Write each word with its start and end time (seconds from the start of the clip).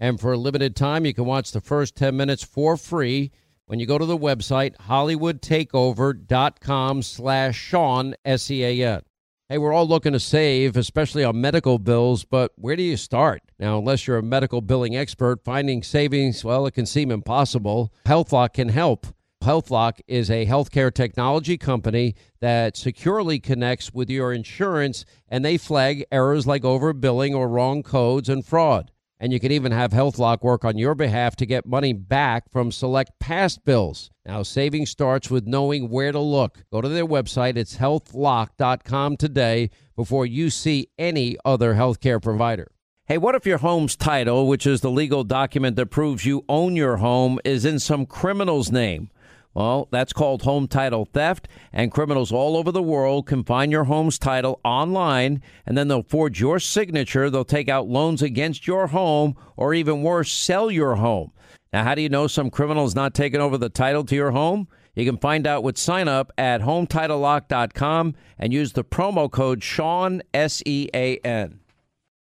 And 0.00 0.18
for 0.18 0.32
a 0.32 0.38
limited 0.38 0.74
time, 0.74 1.04
you 1.04 1.12
can 1.12 1.26
watch 1.26 1.52
the 1.52 1.60
first 1.60 1.94
10 1.94 2.16
minutes 2.16 2.42
for 2.42 2.78
free 2.78 3.30
when 3.66 3.78
you 3.78 3.84
go 3.86 3.98
to 3.98 4.06
the 4.06 4.16
website 4.16 4.74
hollywoodtakeover.com 4.88 7.02
slash 7.02 7.56
Sean, 7.56 8.14
S-E-A-N. 8.24 9.02
Hey, 9.50 9.58
we're 9.58 9.74
all 9.74 9.86
looking 9.86 10.12
to 10.12 10.20
save, 10.20 10.76
especially 10.76 11.22
on 11.22 11.40
medical 11.40 11.78
bills, 11.78 12.24
but 12.24 12.52
where 12.56 12.76
do 12.76 12.82
you 12.82 12.96
start? 12.96 13.42
Now, 13.58 13.78
unless 13.78 14.06
you're 14.06 14.16
a 14.16 14.22
medical 14.22 14.60
billing 14.60 14.96
expert, 14.96 15.44
finding 15.44 15.82
savings, 15.82 16.44
well, 16.44 16.66
it 16.66 16.74
can 16.74 16.86
seem 16.86 17.10
impossible. 17.10 17.92
HealthLock 18.06 18.54
can 18.54 18.70
help. 18.70 19.06
HealthLock 19.42 20.00
is 20.06 20.30
a 20.30 20.46
healthcare 20.46 20.94
technology 20.94 21.58
company 21.58 22.14
that 22.40 22.76
securely 22.76 23.38
connects 23.38 23.92
with 23.92 24.08
your 24.08 24.32
insurance 24.32 25.04
and 25.28 25.44
they 25.44 25.58
flag 25.58 26.04
errors 26.12 26.46
like 26.46 26.62
overbilling 26.62 27.34
or 27.34 27.48
wrong 27.48 27.82
codes 27.82 28.28
and 28.28 28.46
fraud. 28.46 28.92
And 29.22 29.34
you 29.34 29.38
can 29.38 29.52
even 29.52 29.70
have 29.70 29.92
HealthLock 29.92 30.42
work 30.42 30.64
on 30.64 30.78
your 30.78 30.94
behalf 30.94 31.36
to 31.36 31.46
get 31.46 31.66
money 31.66 31.92
back 31.92 32.50
from 32.50 32.72
select 32.72 33.12
past 33.20 33.66
bills. 33.66 34.10
Now, 34.24 34.42
saving 34.42 34.86
starts 34.86 35.30
with 35.30 35.46
knowing 35.46 35.90
where 35.90 36.10
to 36.10 36.18
look. 36.18 36.64
Go 36.72 36.80
to 36.80 36.88
their 36.88 37.06
website, 37.06 37.56
it's 37.56 37.76
healthlock.com 37.76 39.18
today 39.18 39.70
before 39.94 40.24
you 40.24 40.48
see 40.48 40.88
any 40.98 41.36
other 41.44 41.74
healthcare 41.74 42.22
provider. 42.22 42.72
Hey, 43.04 43.18
what 43.18 43.34
if 43.34 43.44
your 43.44 43.58
home's 43.58 43.96
title, 43.96 44.46
which 44.46 44.66
is 44.66 44.80
the 44.80 44.90
legal 44.90 45.24
document 45.24 45.76
that 45.76 45.86
proves 45.86 46.24
you 46.24 46.44
own 46.48 46.74
your 46.74 46.96
home, 46.96 47.38
is 47.44 47.66
in 47.66 47.78
some 47.78 48.06
criminal's 48.06 48.72
name? 48.72 49.10
Well, 49.52 49.88
that's 49.90 50.12
called 50.12 50.42
home 50.42 50.68
title 50.68 51.06
theft, 51.06 51.48
and 51.72 51.90
criminals 51.90 52.30
all 52.30 52.56
over 52.56 52.70
the 52.70 52.82
world 52.82 53.26
can 53.26 53.42
find 53.42 53.72
your 53.72 53.84
home's 53.84 54.18
title 54.18 54.60
online, 54.64 55.42
and 55.66 55.76
then 55.76 55.88
they'll 55.88 56.04
forge 56.04 56.40
your 56.40 56.60
signature. 56.60 57.28
They'll 57.28 57.44
take 57.44 57.68
out 57.68 57.88
loans 57.88 58.22
against 58.22 58.68
your 58.68 58.88
home, 58.88 59.36
or 59.56 59.74
even 59.74 60.02
worse, 60.02 60.32
sell 60.32 60.70
your 60.70 60.96
home. 60.96 61.32
Now, 61.72 61.82
how 61.82 61.96
do 61.96 62.02
you 62.02 62.08
know 62.08 62.28
some 62.28 62.50
criminal 62.50 62.84
is 62.84 62.94
not 62.94 63.12
taking 63.12 63.40
over 63.40 63.58
the 63.58 63.68
title 63.68 64.04
to 64.04 64.14
your 64.14 64.30
home? 64.30 64.68
You 64.94 65.04
can 65.04 65.18
find 65.18 65.46
out 65.46 65.62
with 65.64 65.78
sign 65.78 66.08
up 66.08 66.32
at 66.38 66.60
HometitleLock.com 66.60 68.14
and 68.38 68.52
use 68.52 68.72
the 68.72 68.84
promo 68.84 69.30
code 69.30 69.62
Sean, 69.62 70.22
S 70.32 70.62
E 70.66 70.88
A 70.94 71.18
N. 71.18 71.60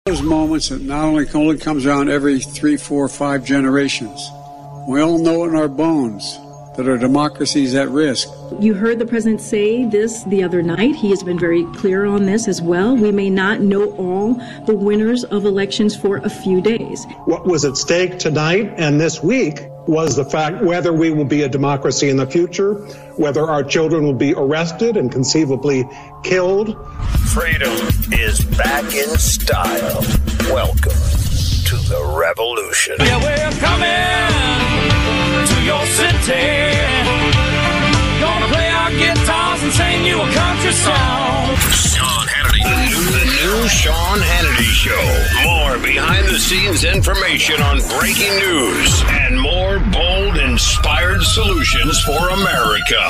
Those 0.05 0.21
moments 0.21 0.69
that 0.69 0.81
not 0.81 1.05
only 1.05 1.27
only 1.33 1.57
comes 1.57 1.85
around 1.85 2.09
every 2.09 2.39
three, 2.39 2.77
four, 2.77 3.07
five 3.07 3.43
generations. 3.43 4.29
We 4.87 5.01
all 5.01 5.17
know 5.17 5.45
it 5.45 5.49
in 5.49 5.55
our 5.55 5.67
bones 5.67 6.37
that 6.77 6.87
our 6.87 6.97
democracy 6.97 7.63
is 7.63 7.75
at 7.75 7.89
risk. 7.89 8.29
You 8.59 8.73
heard 8.73 8.99
the 8.99 9.05
president 9.05 9.41
say 9.41 9.85
this 9.85 10.23
the 10.23 10.43
other 10.43 10.61
night. 10.61 10.95
He 10.95 11.09
has 11.09 11.23
been 11.23 11.39
very 11.39 11.65
clear 11.73 12.05
on 12.05 12.25
this 12.25 12.47
as 12.47 12.61
well. 12.61 12.95
We 12.95 13.11
may 13.11 13.29
not 13.29 13.61
know 13.61 13.91
all 13.95 14.35
the 14.65 14.75
winners 14.75 15.23
of 15.23 15.45
elections 15.45 15.95
for 15.95 16.17
a 16.17 16.29
few 16.29 16.61
days. 16.61 17.05
What 17.25 17.45
was 17.45 17.65
at 17.65 17.77
stake 17.77 18.19
tonight 18.19 18.73
and 18.77 18.99
this 18.99 19.23
week 19.23 19.59
was 19.87 20.15
the 20.15 20.25
fact 20.25 20.63
whether 20.63 20.91
we 20.91 21.11
will 21.11 21.25
be 21.25 21.43
a 21.43 21.49
democracy 21.49 22.09
in 22.09 22.17
the 22.17 22.25
future, 22.25 22.73
whether 23.17 23.45
our 23.45 23.63
children 23.63 24.03
will 24.03 24.13
be 24.13 24.33
arrested 24.33 24.97
and 24.97 25.11
conceivably 25.11 25.87
killed. 26.23 26.75
Freedom 27.27 27.71
is 28.11 28.43
back 28.57 28.83
in 28.93 29.09
style. 29.17 30.01
Welcome 30.51 30.91
to 31.65 31.75
the 31.87 32.15
revolution. 32.17 32.95
Yeah, 32.99 33.21
we're 33.21 33.59
coming 33.59 35.04
to 35.45 35.57
your 35.63 35.85
city. 35.85 36.73
Gonna 38.19 38.47
play 38.47 38.69
our 38.69 38.91
guitars 38.91 39.61
and 39.63 39.73
sing 39.73 40.05
you 40.05 40.21
a 40.21 40.29
country 40.33 40.71
song. 40.73 41.55
Sean 41.71 42.25
Hannity. 42.27 42.63
The 43.11 43.25
new, 43.25 43.67
Sean 43.67 44.19
Hannity 44.19 44.71
Show. 44.73 45.05
More 45.43 45.77
behind 45.79 46.27
the 46.27 46.39
scenes 46.39 46.83
information 46.83 47.61
on 47.61 47.79
breaking 47.99 48.33
news 48.39 49.03
and 49.09 49.39
more 49.39 49.79
bold, 49.91 50.37
inspired 50.37 51.21
solutions 51.21 52.01
for 52.01 52.29
America. 52.29 53.01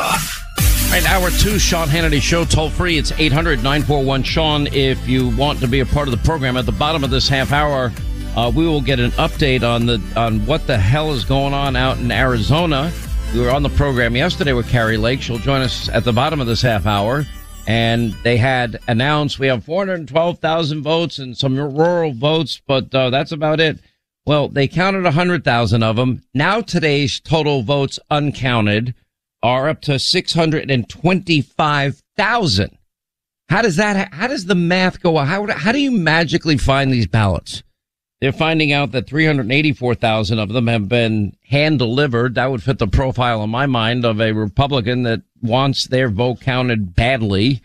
All 0.86 0.92
right, 0.92 1.10
hour 1.10 1.30
two, 1.32 1.60
Sean 1.60 1.88
Hannity 1.88 2.22
Show, 2.22 2.46
toll 2.46 2.70
free. 2.70 2.98
It's 2.98 3.12
800 3.12 3.58
941 3.64 4.24
Sean 4.24 4.68
if 4.68 5.08
you 5.08 5.30
want 5.36 5.60
to 5.60 5.68
be 5.68 5.80
a 5.82 5.86
part 5.86 6.08
of 6.08 6.12
the 6.12 6.24
program. 6.24 6.58
At 6.58 6.66
the 6.66 6.72
bottom 6.72 7.04
of 7.04 7.10
this 7.10 7.28
half 7.28 7.52
hour, 7.52 7.92
uh, 8.36 8.52
we 8.54 8.68
will 8.68 8.82
get 8.82 9.00
an 9.00 9.12
update 9.12 9.64
on 9.64 9.86
the 9.86 10.02
on 10.16 10.46
what 10.46 10.68
the 10.68 10.78
hell 10.78 11.14
is 11.14 11.24
going 11.24 11.54
on 11.54 11.76
out 11.76 11.98
in 11.98 12.12
Arizona. 12.12 12.92
We 13.34 13.42
were 13.42 13.52
on 13.52 13.64
the 13.64 13.70
program 13.70 14.16
yesterday 14.16 14.54
with 14.54 14.70
Kari 14.70 14.98
Lake. 14.98 15.22
She'll 15.22 15.38
join 15.38 15.62
us 15.62 15.90
at 15.90 16.04
the 16.04 16.14
bottom 16.14 16.40
of 16.40 16.48
this 16.48 16.62
half 16.62 16.86
hour. 16.86 17.26
And 17.68 18.14
they 18.24 18.38
had 18.38 18.80
announced 18.88 19.40
we 19.40 19.48
have 19.48 19.66
412,000 19.66 20.84
votes 20.84 21.18
and 21.18 21.36
some 21.36 21.58
rural 21.58 22.14
votes, 22.14 22.62
but 22.68 22.94
uh, 22.94 23.10
that's 23.10 23.32
about 23.32 23.60
it. 23.60 23.80
Well, 24.26 24.50
they 24.50 24.68
counted 24.68 25.04
100,000 25.04 25.84
of 25.84 25.96
them. 25.96 26.22
Now 26.34 26.62
today's 26.62 27.20
total 27.20 27.64
votes 27.64 28.00
uncounted 28.10 28.94
are 29.42 29.68
up 29.68 29.82
to 29.82 30.00
625,000. 30.00 32.78
How 33.50 33.62
does 33.62 33.76
that, 33.76 34.14
how 34.14 34.28
does 34.28 34.46
the 34.46 34.56
math 34.56 35.02
go? 35.02 35.18
How, 35.18 35.46
how 35.52 35.72
do 35.72 35.80
you 35.80 35.92
magically 35.92 36.58
find 36.58 36.92
these 36.92 37.08
ballots? 37.08 37.62
They're 38.22 38.32
finding 38.32 38.72
out 38.72 38.92
that 38.94 39.08
384,000 39.08 40.40
of 40.40 40.50
them 40.50 40.68
have 40.68 40.88
been 40.88 41.36
hand 41.48 41.80
delivered. 41.80 42.36
That 42.36 42.50
would 42.50 42.64
fit 42.64 42.80
the 42.80 42.88
profile 42.88 43.44
in 43.44 43.50
my 43.50 43.66
mind 43.66 44.06
of 44.06 44.22
a 44.22 44.32
Republican 44.32 45.04
that 45.04 45.22
wants 45.42 45.88
their 45.88 46.10
vote 46.10 46.40
counted 46.42 46.96
badly. 46.96 47.62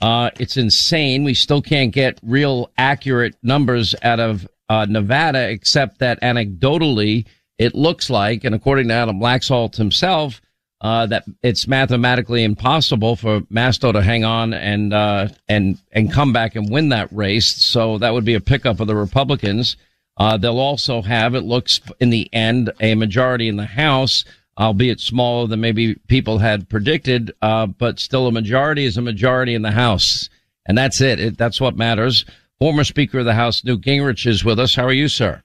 Uh, 0.00 0.30
it's 0.38 0.56
insane. 0.56 1.24
We 1.24 1.34
still 1.34 1.62
can't 1.62 1.92
get 1.92 2.20
real 2.22 2.70
accurate 2.76 3.36
numbers 3.42 3.94
out 4.02 4.20
of 4.20 4.46
uh, 4.68 4.86
Nevada, 4.88 5.48
except 5.48 6.00
that 6.00 6.20
anecdotally, 6.20 7.26
it 7.58 7.74
looks 7.74 8.10
like, 8.10 8.44
and 8.44 8.54
according 8.54 8.88
to 8.88 8.94
Adam 8.94 9.18
Laxalt 9.18 9.76
himself, 9.76 10.42
uh, 10.80 11.06
that 11.06 11.24
it's 11.42 11.66
mathematically 11.66 12.44
impossible 12.44 13.16
for 13.16 13.40
Masto 13.42 13.92
to 13.92 14.02
hang 14.02 14.24
on 14.24 14.52
and 14.52 14.92
uh, 14.92 15.28
and 15.48 15.78
and 15.92 16.12
come 16.12 16.32
back 16.32 16.54
and 16.54 16.70
win 16.70 16.90
that 16.90 17.10
race. 17.12 17.46
So 17.46 17.98
that 17.98 18.12
would 18.12 18.24
be 18.24 18.34
a 18.34 18.40
pickup 18.40 18.80
of 18.80 18.86
the 18.86 18.96
Republicans. 18.96 19.76
Uh, 20.18 20.36
they'll 20.36 20.58
also 20.58 21.02
have, 21.02 21.34
it 21.34 21.42
looks 21.42 21.80
in 22.00 22.10
the 22.10 22.32
end, 22.32 22.72
a 22.80 22.94
majority 22.94 23.48
in 23.48 23.56
the 23.56 23.66
House, 23.66 24.24
albeit 24.58 24.98
smaller 24.98 25.46
than 25.46 25.60
maybe 25.60 25.94
people 26.08 26.38
had 26.38 26.68
predicted, 26.68 27.32
uh, 27.42 27.66
but 27.66 28.00
still 28.00 28.26
a 28.26 28.32
majority 28.32 28.84
is 28.84 28.96
a 28.96 29.02
majority 29.02 29.54
in 29.54 29.62
the 29.62 29.72
House. 29.72 30.30
And 30.66 30.76
that's 30.76 31.00
it. 31.00 31.20
it. 31.20 31.38
That's 31.38 31.60
what 31.60 31.76
matters. 31.76 32.24
Former 32.58 32.84
Speaker 32.84 33.18
of 33.18 33.26
the 33.26 33.34
House, 33.34 33.62
Newt 33.62 33.82
Gingrich, 33.82 34.26
is 34.26 34.42
with 34.42 34.58
us. 34.58 34.74
How 34.74 34.84
are 34.84 34.92
you, 34.92 35.08
sir? 35.08 35.42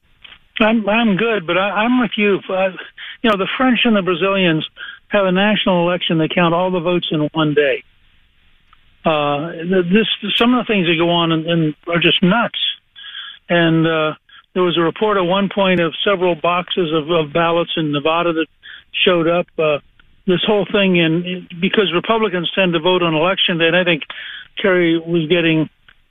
I'm 0.61 0.87
I'm 0.87 1.17
good, 1.17 1.45
but 1.45 1.57
I, 1.57 1.69
I'm 1.71 1.99
with 1.99 2.11
you. 2.15 2.39
Uh, 2.49 2.69
you 3.23 3.29
know, 3.29 3.37
the 3.37 3.47
French 3.57 3.79
and 3.83 3.95
the 3.95 4.01
Brazilians 4.01 4.65
have 5.11 5.25
a 5.25 5.31
national 5.31 5.88
election. 5.88 6.17
They 6.17 6.29
count 6.33 6.53
all 6.53 6.72
the 6.72 6.79
votes 6.79 7.07
in 7.11 7.29
one 7.33 7.53
day. 7.53 7.83
Uh, 9.03 9.51
this 9.91 10.07
some 10.35 10.53
of 10.53 10.66
the 10.66 10.72
things 10.72 10.88
that 10.88 10.95
go 10.97 11.09
on 11.09 11.31
and, 11.31 11.45
and 11.45 11.75
are 11.88 11.99
just 11.99 12.22
nuts. 12.22 12.59
And 13.49 13.85
uh, 13.85 14.13
there 14.53 14.63
was 14.63 14.77
a 14.77 14.81
report 14.81 15.17
at 15.17 15.22
one 15.22 15.49
point 15.53 15.79
of 15.79 15.94
several 16.03 16.35
boxes 16.35 16.94
of, 16.94 17.09
of 17.09 17.34
ballots 17.34 17.72
in 17.75 17.91
Nevada 17.91 18.34
that 18.34 18.47
showed 19.05 19.28
up. 19.28 19.47
Uh, 19.58 19.79
this 20.28 20.41
whole 20.46 20.67
thing, 20.72 21.02
and 21.02 21.49
because 21.59 21.91
Republicans 21.93 22.49
tend 22.53 22.73
to 22.73 22.79
vote 22.79 23.02
on 23.02 23.16
election 23.16 23.58
day, 23.58 23.67
and 23.67 23.75
I 23.75 23.84
think 23.84 24.03
Kari 24.61 24.99
was 24.99 25.28
getting, 25.28 25.67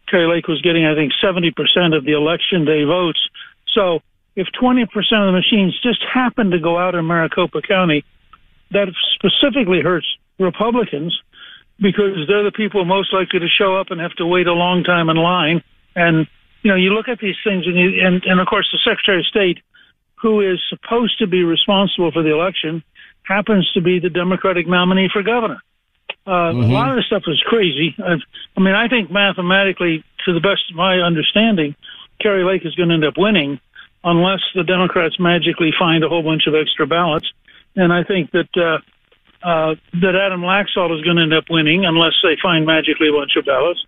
Kari 0.08 0.26
Lake 0.26 0.48
was 0.48 0.60
getting, 0.62 0.84
I 0.84 0.94
think, 0.94 1.12
70% 1.22 1.96
of 1.96 2.04
the 2.04 2.12
election 2.12 2.64
day 2.64 2.82
votes. 2.82 3.20
So 3.72 4.00
if 4.34 4.48
20% 4.60 4.82
of 4.84 4.90
the 4.98 5.32
machines 5.32 5.78
just 5.80 6.02
happen 6.02 6.50
to 6.50 6.58
go 6.58 6.76
out 6.76 6.94
in 6.96 7.06
Maricopa 7.06 7.62
County, 7.62 8.04
that 8.72 8.88
specifically 9.14 9.80
hurts 9.80 10.06
Republicans 10.38 11.18
because 11.80 12.26
they're 12.28 12.44
the 12.44 12.52
people 12.52 12.84
most 12.84 13.12
likely 13.12 13.40
to 13.40 13.48
show 13.48 13.76
up 13.76 13.90
and 13.90 14.00
have 14.00 14.14
to 14.16 14.26
wait 14.26 14.46
a 14.46 14.52
long 14.52 14.84
time 14.84 15.08
in 15.08 15.16
line. 15.16 15.62
And 15.96 16.26
you 16.62 16.70
know, 16.70 16.76
you 16.76 16.90
look 16.90 17.08
at 17.08 17.18
these 17.18 17.36
things, 17.42 17.66
and 17.66 17.76
you, 17.76 18.04
and, 18.04 18.22
and 18.24 18.40
of 18.40 18.46
course, 18.46 18.68
the 18.70 18.78
Secretary 18.78 19.20
of 19.20 19.26
State, 19.26 19.58
who 20.20 20.40
is 20.40 20.60
supposed 20.68 21.18
to 21.18 21.26
be 21.26 21.42
responsible 21.42 22.12
for 22.12 22.22
the 22.22 22.32
election, 22.32 22.82
happens 23.22 23.70
to 23.72 23.80
be 23.80 23.98
the 23.98 24.10
Democratic 24.10 24.68
nominee 24.68 25.08
for 25.10 25.22
governor. 25.22 25.62
Uh, 26.26 26.52
mm-hmm. 26.52 26.70
A 26.70 26.74
lot 26.74 26.90
of 26.90 26.96
this 26.96 27.06
stuff 27.06 27.22
is 27.26 27.42
crazy. 27.46 27.94
i 27.98 28.16
I 28.56 28.60
mean, 28.60 28.74
I 28.74 28.88
think 28.88 29.10
mathematically, 29.10 30.04
to 30.26 30.34
the 30.34 30.40
best 30.40 30.70
of 30.70 30.76
my 30.76 31.00
understanding, 31.00 31.74
Kari 32.20 32.44
Lake 32.44 32.66
is 32.66 32.74
going 32.74 32.90
to 32.90 32.94
end 32.94 33.04
up 33.04 33.14
winning. 33.16 33.58
unless 34.02 34.40
the 34.54 34.64
Democrats 34.64 35.18
magically 35.18 35.72
find 35.78 36.04
a 36.04 36.08
whole 36.08 36.22
bunch 36.22 36.46
of 36.46 36.54
extra 36.54 36.86
ballots. 36.86 37.30
And 37.76 37.92
I 37.92 38.04
think 38.04 38.30
that 38.32 38.48
uh, 38.56 38.78
uh, 39.46 39.74
that 40.00 40.16
Adam 40.16 40.42
Laxalt 40.42 40.96
is 40.96 41.02
going 41.02 41.16
to 41.16 41.22
end 41.22 41.34
up 41.34 41.44
winning 41.48 41.84
unless 41.84 42.12
they 42.22 42.36
find 42.42 42.66
magically 42.66 43.08
a 43.08 43.12
bunch 43.12 43.36
of 43.36 43.46
ballots. 43.46 43.84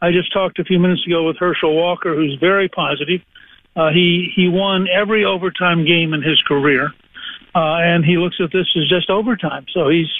I 0.00 0.12
just 0.12 0.32
talked 0.32 0.58
a 0.58 0.64
few 0.64 0.78
minutes 0.78 1.06
ago 1.06 1.26
with 1.26 1.36
Herschel 1.38 1.74
Walker, 1.74 2.14
who's 2.14 2.36
very 2.40 2.68
positive. 2.68 3.20
Uh, 3.76 3.90
he 3.90 4.30
he 4.34 4.48
won 4.48 4.86
every 4.88 5.24
overtime 5.24 5.84
game 5.84 6.14
in 6.14 6.22
his 6.22 6.40
career, 6.42 6.92
uh, 7.54 7.78
and 7.82 8.04
he 8.04 8.16
looks 8.16 8.36
at 8.42 8.52
this 8.52 8.66
as 8.76 8.88
just 8.88 9.10
overtime. 9.10 9.66
So 9.72 9.88
he's 9.88 10.10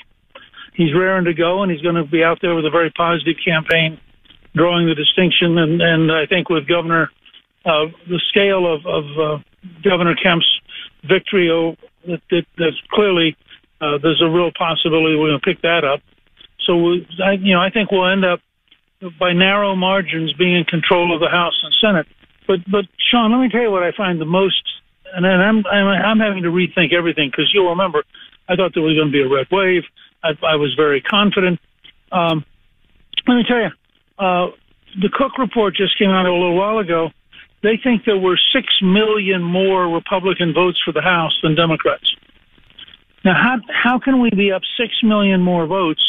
he's 0.75 0.95
raring 0.95 1.25
to 1.27 1.35
go, 1.35 1.63
and 1.63 1.71
he's 1.71 1.81
going 1.81 1.95
to 1.95 2.05
be 2.05 2.25
out 2.25 2.39
there 2.43 2.55
with 2.55 2.67
a 2.67 2.71
very 2.71 2.91
positive 2.91 3.37
campaign, 3.45 4.01
drawing 4.55 4.87
the 4.87 4.95
distinction. 4.95 5.57
And 5.59 5.81
and 5.81 6.11
I 6.11 6.27
think 6.27 6.49
with 6.49 6.67
Governor 6.67 7.11
uh, 7.65 7.87
the 8.09 8.21
scale 8.29 8.67
of 8.73 8.85
of 8.87 9.05
uh, 9.19 9.39
Governor 9.83 10.15
Kemp's 10.17 10.49
victory, 11.05 11.51
oh, 11.51 11.77
that, 12.07 12.21
that 12.31 12.47
that's 12.59 12.81
clearly 12.93 13.37
uh, 13.81 13.99
there's 14.03 14.23
a 14.23 14.31
real 14.31 14.51
possibility 14.57 15.17
we're 15.17 15.31
going 15.31 15.41
to 15.41 15.45
pick 15.45 15.63
that 15.63 15.85
up. 15.85 16.01
So 16.67 16.77
we, 16.77 17.07
I, 17.23 17.33
you 17.33 17.55
know, 17.55 17.61
I 17.61 17.71
think 17.71 17.91
we'll 17.91 18.11
end 18.11 18.25
up 18.25 18.41
by 19.19 19.33
narrow 19.33 19.77
margins 19.77 20.33
being 20.35 20.57
in 20.57 20.65
control 20.65 21.15
of 21.15 21.21
the 21.21 21.29
House 21.29 21.59
and 21.63 21.75
Senate. 21.81 22.07
But 22.47 22.61
but 22.71 22.85
Sean, 23.11 23.33
let 23.33 23.41
me 23.41 23.49
tell 23.49 23.63
you 23.63 23.71
what 23.71 23.83
I 23.83 23.93
find 23.97 24.21
the 24.21 24.27
most, 24.27 24.63
and 25.15 25.27
I'm 25.27 25.65
I'm, 25.67 25.87
I'm 25.87 26.21
having 26.21 26.43
to 26.45 26.51
rethink 26.51 26.93
everything 26.93 27.31
because 27.31 27.51
you'll 27.53 27.71
remember 27.71 28.05
I 28.49 28.57
thought 28.57 28.73
there 28.75 28.83
was 28.83 28.97
going 28.97 29.09
to 29.09 29.13
be 29.13 29.23
a 29.23 29.29
red 29.29 29.47
wave. 29.51 29.83
I, 30.23 30.31
I 30.43 30.57
was 30.57 30.75
very 30.77 31.01
confident. 31.01 31.61
Um, 32.13 32.45
let 33.27 33.35
me 33.37 33.45
tell 33.49 33.59
you, 33.59 33.71
uh, 34.19 34.47
the 35.01 35.09
Cook 35.13 35.39
report 35.39 35.75
just 35.75 35.99
came 35.99 36.11
out 36.11 36.27
a 36.27 36.33
little 36.33 36.57
while 36.57 36.79
ago. 36.79 37.11
They 37.65 37.79
think 37.83 38.05
there 38.05 38.19
were 38.19 38.39
six 38.53 38.67
million 38.83 39.43
more 39.43 39.89
Republican 39.89 40.53
votes 40.53 40.79
for 40.85 40.93
the 40.93 41.01
House 41.01 41.33
than 41.43 41.55
Democrats. 41.55 42.15
Now, 43.25 43.33
how 43.35 43.57
how 43.73 43.99
can 43.99 44.21
we 44.21 44.29
be 44.29 44.53
up 44.53 44.61
six 44.77 44.93
million 45.03 45.41
more 45.41 45.67
votes 45.67 46.03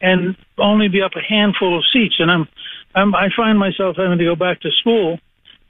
and 0.00 0.34
only 0.56 0.88
be 0.88 1.02
up 1.02 1.12
a 1.14 1.20
handful 1.20 1.76
of 1.76 1.84
seats? 1.92 2.14
And 2.18 2.30
I'm, 2.30 2.48
I'm 2.94 3.14
I 3.14 3.28
find 3.36 3.58
myself 3.58 3.96
having 3.98 4.16
to 4.16 4.24
go 4.24 4.34
back 4.34 4.62
to 4.62 4.70
school 4.80 5.20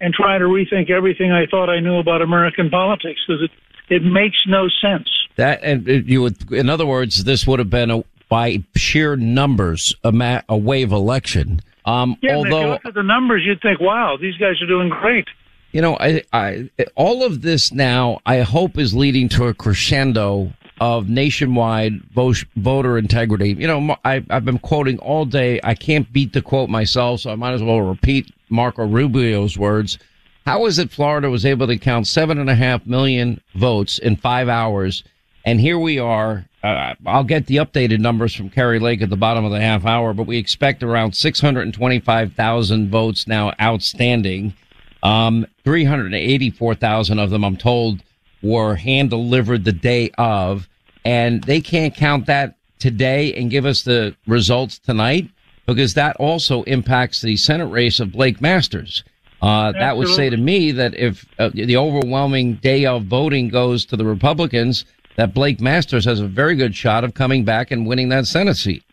and 0.00 0.14
try 0.14 0.38
to 0.38 0.44
rethink 0.44 0.88
everything 0.88 1.32
I 1.32 1.46
thought 1.46 1.68
I 1.68 1.80
knew 1.80 1.96
about 1.96 2.22
American 2.22 2.70
politics 2.70 3.20
because 3.26 3.42
it 3.42 3.50
it 3.92 4.04
makes 4.04 4.38
no 4.46 4.68
sense. 4.80 5.08
That 5.34 5.58
and 5.64 5.88
uh, 5.88 5.92
you 5.94 6.22
would, 6.22 6.52
in 6.52 6.70
other 6.70 6.86
words, 6.86 7.24
this 7.24 7.44
would 7.44 7.58
have 7.58 7.70
been 7.70 7.90
a, 7.90 8.04
by 8.28 8.62
sheer 8.76 9.16
numbers 9.16 9.96
a, 10.04 10.12
ma- 10.12 10.42
a 10.48 10.56
wave 10.56 10.92
election. 10.92 11.60
Um, 11.88 12.16
Yeah, 12.20 12.36
although 12.36 12.70
look 12.72 12.84
at 12.84 12.94
the 12.94 13.02
numbers, 13.02 13.42
you'd 13.44 13.62
think, 13.62 13.80
wow, 13.80 14.16
these 14.20 14.36
guys 14.36 14.60
are 14.62 14.66
doing 14.66 14.88
great. 14.88 15.26
you 15.72 15.80
know, 15.80 15.96
I, 15.98 16.22
I, 16.32 16.68
all 16.94 17.24
of 17.24 17.42
this 17.42 17.72
now, 17.72 18.20
I 18.26 18.40
hope 18.40 18.78
is 18.78 18.94
leading 18.94 19.28
to 19.30 19.44
a 19.46 19.54
crescendo 19.54 20.52
of 20.80 21.08
nationwide 21.08 22.02
vo- 22.14 22.34
voter 22.56 22.98
integrity. 22.98 23.50
You 23.58 23.66
know, 23.66 23.96
I, 24.04 24.24
I've 24.30 24.44
been 24.44 24.58
quoting 24.58 24.98
all 24.98 25.24
day. 25.24 25.60
I 25.64 25.74
can't 25.74 26.10
beat 26.12 26.32
the 26.32 26.42
quote 26.42 26.68
myself, 26.70 27.20
so 27.20 27.30
I 27.30 27.34
might 27.34 27.52
as 27.54 27.62
well 27.62 27.80
repeat 27.80 28.32
Marco 28.48 28.86
Rubio's 28.86 29.58
words. 29.58 29.98
How 30.46 30.66
is 30.66 30.78
it 30.78 30.90
Florida 30.90 31.28
was 31.30 31.44
able 31.44 31.66
to 31.66 31.76
count 31.78 32.06
seven 32.06 32.38
and 32.38 32.48
a 32.48 32.54
half 32.54 32.86
million 32.86 33.40
votes 33.54 33.98
in 33.98 34.16
five 34.16 34.48
hours? 34.48 35.04
And 35.44 35.60
here 35.60 35.78
we 35.78 35.98
are. 35.98 36.44
Uh, 36.62 36.94
I'll 37.06 37.24
get 37.24 37.46
the 37.46 37.56
updated 37.56 38.00
numbers 38.00 38.34
from 38.34 38.50
Kari 38.50 38.80
Lake 38.80 39.00
at 39.00 39.10
the 39.10 39.16
bottom 39.16 39.44
of 39.44 39.52
the 39.52 39.60
half 39.60 39.86
hour, 39.86 40.12
but 40.12 40.26
we 40.26 40.38
expect 40.38 40.82
around 40.82 41.14
625,000 41.14 42.90
votes 42.90 43.26
now 43.28 43.52
outstanding. 43.60 44.54
Um, 45.02 45.46
384,000 45.64 47.18
of 47.18 47.30
them, 47.30 47.44
I'm 47.44 47.56
told, 47.56 48.02
were 48.42 48.74
hand 48.74 49.10
delivered 49.10 49.64
the 49.64 49.72
day 49.72 50.10
of, 50.18 50.68
and 51.04 51.44
they 51.44 51.60
can't 51.60 51.94
count 51.94 52.26
that 52.26 52.56
today 52.80 53.34
and 53.34 53.50
give 53.50 53.64
us 53.64 53.82
the 53.82 54.16
results 54.26 54.78
tonight 54.78 55.30
because 55.66 55.94
that 55.94 56.16
also 56.16 56.62
impacts 56.64 57.20
the 57.20 57.36
Senate 57.36 57.66
race 57.66 58.00
of 58.00 58.12
Blake 58.12 58.40
Masters. 58.40 59.04
Uh, 59.40 59.70
that 59.72 59.96
would 59.96 60.08
say 60.08 60.28
to 60.28 60.36
me 60.36 60.72
that 60.72 60.94
if 60.94 61.24
uh, 61.38 61.50
the 61.54 61.76
overwhelming 61.76 62.54
day 62.54 62.86
of 62.86 63.04
voting 63.04 63.48
goes 63.48 63.84
to 63.84 63.96
the 63.96 64.04
Republicans, 64.04 64.84
that 65.18 65.34
Blake 65.34 65.60
Masters 65.60 66.04
has 66.04 66.20
a 66.20 66.28
very 66.28 66.54
good 66.54 66.76
shot 66.76 67.02
of 67.02 67.12
coming 67.12 67.44
back 67.44 67.72
and 67.72 67.84
winning 67.84 68.08
that 68.10 68.24
Senate 68.24 68.56
seat. 68.56 68.84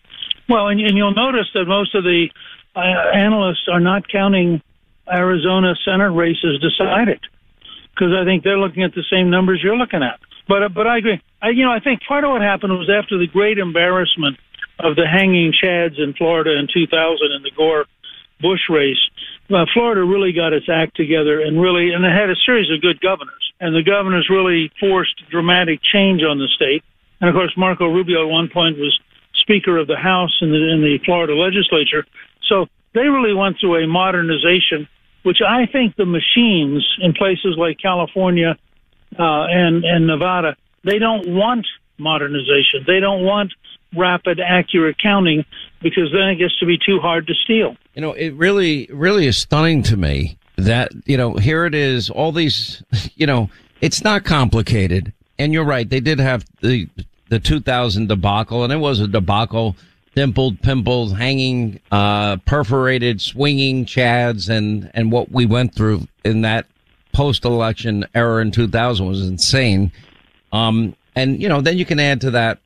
Well, 0.49 0.67
and, 0.67 0.81
and 0.81 0.97
you'll 0.97 1.13
notice 1.13 1.45
that 1.53 1.65
most 1.65 1.93
of 1.93 2.03
the 2.03 2.29
uh, 2.75 2.79
analysts 3.13 3.69
are 3.71 3.79
not 3.79 4.09
counting 4.09 4.59
Arizona 5.07 5.75
Senate 5.85 6.09
races 6.09 6.59
decided 6.59 7.21
because 7.93 8.11
I 8.11 8.25
think 8.25 8.43
they're 8.43 8.57
looking 8.57 8.81
at 8.81 8.95
the 8.95 9.05
same 9.09 9.29
numbers 9.29 9.61
you're 9.63 9.77
looking 9.77 10.01
at. 10.01 10.19
But 10.47 10.63
uh, 10.63 10.69
but 10.69 10.87
I 10.87 10.97
agree. 10.97 11.21
I, 11.43 11.49
you 11.49 11.63
know, 11.63 11.71
I 11.71 11.79
think 11.79 12.01
part 12.07 12.23
of 12.23 12.31
what 12.31 12.41
happened 12.41 12.73
was 12.73 12.89
after 12.89 13.19
the 13.19 13.27
great 13.27 13.59
embarrassment 13.59 14.37
of 14.79 14.95
the 14.95 15.05
hanging 15.05 15.53
chads 15.53 16.01
in 16.01 16.13
Florida 16.13 16.57
in 16.57 16.67
2000 16.73 16.89
in 17.37 17.43
the 17.43 17.51
Gore 17.55 17.85
Bush 18.41 18.61
race, 18.67 18.99
uh, 19.53 19.65
Florida 19.73 20.03
really 20.03 20.33
got 20.33 20.53
its 20.53 20.65
act 20.69 20.97
together 20.97 21.39
and 21.39 21.61
really, 21.61 21.93
and 21.93 22.03
it 22.03 22.11
had 22.11 22.29
a 22.29 22.35
series 22.45 22.69
of 22.73 22.81
good 22.81 22.99
governors, 22.99 23.44
and 23.59 23.75
the 23.75 23.83
governors 23.83 24.27
really 24.29 24.71
forced 24.79 25.29
dramatic 25.29 25.79
change 25.81 26.23
on 26.23 26.39
the 26.39 26.47
state. 26.55 26.83
And 27.21 27.29
of 27.29 27.35
course, 27.35 27.53
Marco 27.55 27.87
Rubio 27.87 28.23
at 28.23 28.29
one 28.29 28.49
point 28.49 28.77
was 28.77 28.97
Speaker 29.35 29.77
of 29.77 29.87
the 29.87 29.97
House 29.97 30.35
in 30.41 30.51
the 30.51 30.57
in 30.57 30.81
the 30.81 30.99
Florida 31.05 31.33
legislature, 31.33 32.05
so 32.47 32.67
they 32.93 33.07
really 33.07 33.33
went 33.33 33.57
through 33.59 33.83
a 33.83 33.87
modernization, 33.87 34.87
which 35.23 35.41
I 35.41 35.65
think 35.65 35.95
the 35.95 36.05
machines 36.05 36.85
in 36.99 37.13
places 37.13 37.55
like 37.57 37.77
California 37.79 38.57
uh, 39.17 39.45
and 39.49 39.83
and 39.83 40.07
Nevada 40.07 40.55
they 40.85 40.99
don't 40.99 41.27
want 41.27 41.65
modernization. 41.97 42.83
They 42.87 42.99
don't 42.99 43.23
want 43.23 43.53
rapid, 43.97 44.39
accurate 44.39 44.97
counting 45.01 45.45
because 45.81 46.11
then 46.11 46.29
it 46.29 46.35
gets 46.35 46.57
to 46.59 46.65
be 46.65 46.77
too 46.77 46.99
hard 46.99 47.27
to 47.27 47.33
steal. 47.43 47.75
You 47.95 48.01
know, 48.01 48.13
it 48.13 48.33
really, 48.35 48.87
really 48.91 49.25
is 49.25 49.37
stunning 49.37 49.83
to 49.83 49.97
me 49.97 50.37
that, 50.57 50.91
you 51.05 51.17
know, 51.17 51.33
here 51.35 51.65
it 51.65 51.75
is, 51.75 52.09
all 52.09 52.31
these, 52.31 52.83
you 53.15 53.25
know, 53.25 53.49
it's 53.81 54.03
not 54.03 54.23
complicated. 54.23 55.13
And 55.37 55.51
you're 55.51 55.65
right. 55.65 55.89
They 55.89 55.99
did 55.99 56.19
have 56.19 56.45
the, 56.61 56.87
the 57.29 57.39
2000 57.39 58.07
debacle 58.07 58.63
and 58.63 58.71
it 58.71 58.77
was 58.77 58.99
a 58.99 59.07
debacle, 59.07 59.75
dimpled, 60.15 60.61
pimples 60.61 61.11
hanging, 61.11 61.79
uh, 61.91 62.37
perforated, 62.37 63.19
swinging 63.19 63.85
chads 63.85 64.49
and, 64.49 64.89
and 64.93 65.11
what 65.11 65.31
we 65.31 65.45
went 65.45 65.75
through 65.75 66.07
in 66.23 66.41
that 66.41 66.67
post 67.11 67.43
election 67.45 68.05
era 68.13 68.41
in 68.41 68.51
2000 68.51 69.05
was 69.05 69.27
insane. 69.27 69.91
Um, 70.53 70.95
and, 71.15 71.41
you 71.41 71.49
know, 71.49 71.61
then 71.61 71.77
you 71.77 71.85
can 71.85 71.99
add 71.99 72.21
to 72.21 72.31
that 72.31 72.59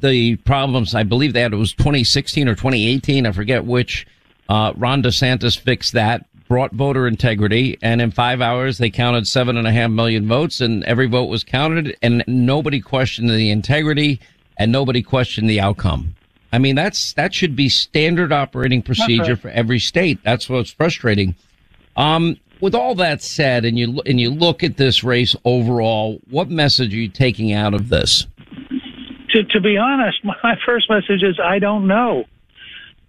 the 0.00 0.36
problems 0.36 0.94
I 0.94 1.02
believe 1.02 1.32
they 1.32 1.42
had 1.42 1.52
it 1.52 1.56
was 1.56 1.72
2016 1.74 2.48
or 2.48 2.54
2018. 2.54 3.26
I 3.26 3.32
forget 3.32 3.64
which. 3.64 4.06
Uh, 4.48 4.72
Ron 4.76 5.02
DeSantis 5.02 5.58
fixed 5.58 5.92
that, 5.94 6.26
brought 6.52 6.72
voter 6.72 7.06
integrity, 7.06 7.78
and 7.80 8.02
in 8.02 8.10
five 8.10 8.42
hours 8.42 8.76
they 8.76 8.90
counted 8.90 9.26
seven 9.26 9.56
and 9.56 9.66
a 9.66 9.72
half 9.72 9.90
million 9.90 10.28
votes, 10.28 10.60
and 10.60 10.84
every 10.84 11.06
vote 11.06 11.30
was 11.30 11.42
counted, 11.42 11.96
and 12.02 12.22
nobody 12.26 12.78
questioned 12.78 13.30
the 13.30 13.50
integrity, 13.50 14.20
and 14.58 14.70
nobody 14.70 15.00
questioned 15.02 15.48
the 15.48 15.58
outcome. 15.58 16.14
I 16.52 16.58
mean, 16.58 16.76
that's 16.76 17.14
that 17.14 17.32
should 17.32 17.56
be 17.56 17.70
standard 17.70 18.32
operating 18.32 18.82
procedure 18.82 19.32
right. 19.32 19.40
for 19.40 19.48
every 19.48 19.78
state. 19.78 20.18
That's 20.24 20.46
what's 20.50 20.70
frustrating. 20.70 21.34
Um, 21.96 22.36
with 22.60 22.74
all 22.74 22.94
that 22.96 23.22
said, 23.22 23.64
and 23.64 23.78
you 23.78 24.02
and 24.04 24.20
you 24.20 24.28
look 24.28 24.62
at 24.62 24.76
this 24.76 25.02
race 25.02 25.34
overall, 25.46 26.20
what 26.28 26.50
message 26.50 26.92
are 26.92 26.98
you 26.98 27.08
taking 27.08 27.54
out 27.54 27.72
of 27.72 27.88
this? 27.88 28.26
to, 29.30 29.44
to 29.44 29.60
be 29.62 29.78
honest, 29.78 30.18
my 30.24 30.56
first 30.66 30.90
message 30.90 31.22
is 31.22 31.40
I 31.42 31.60
don't 31.60 31.86
know. 31.86 32.26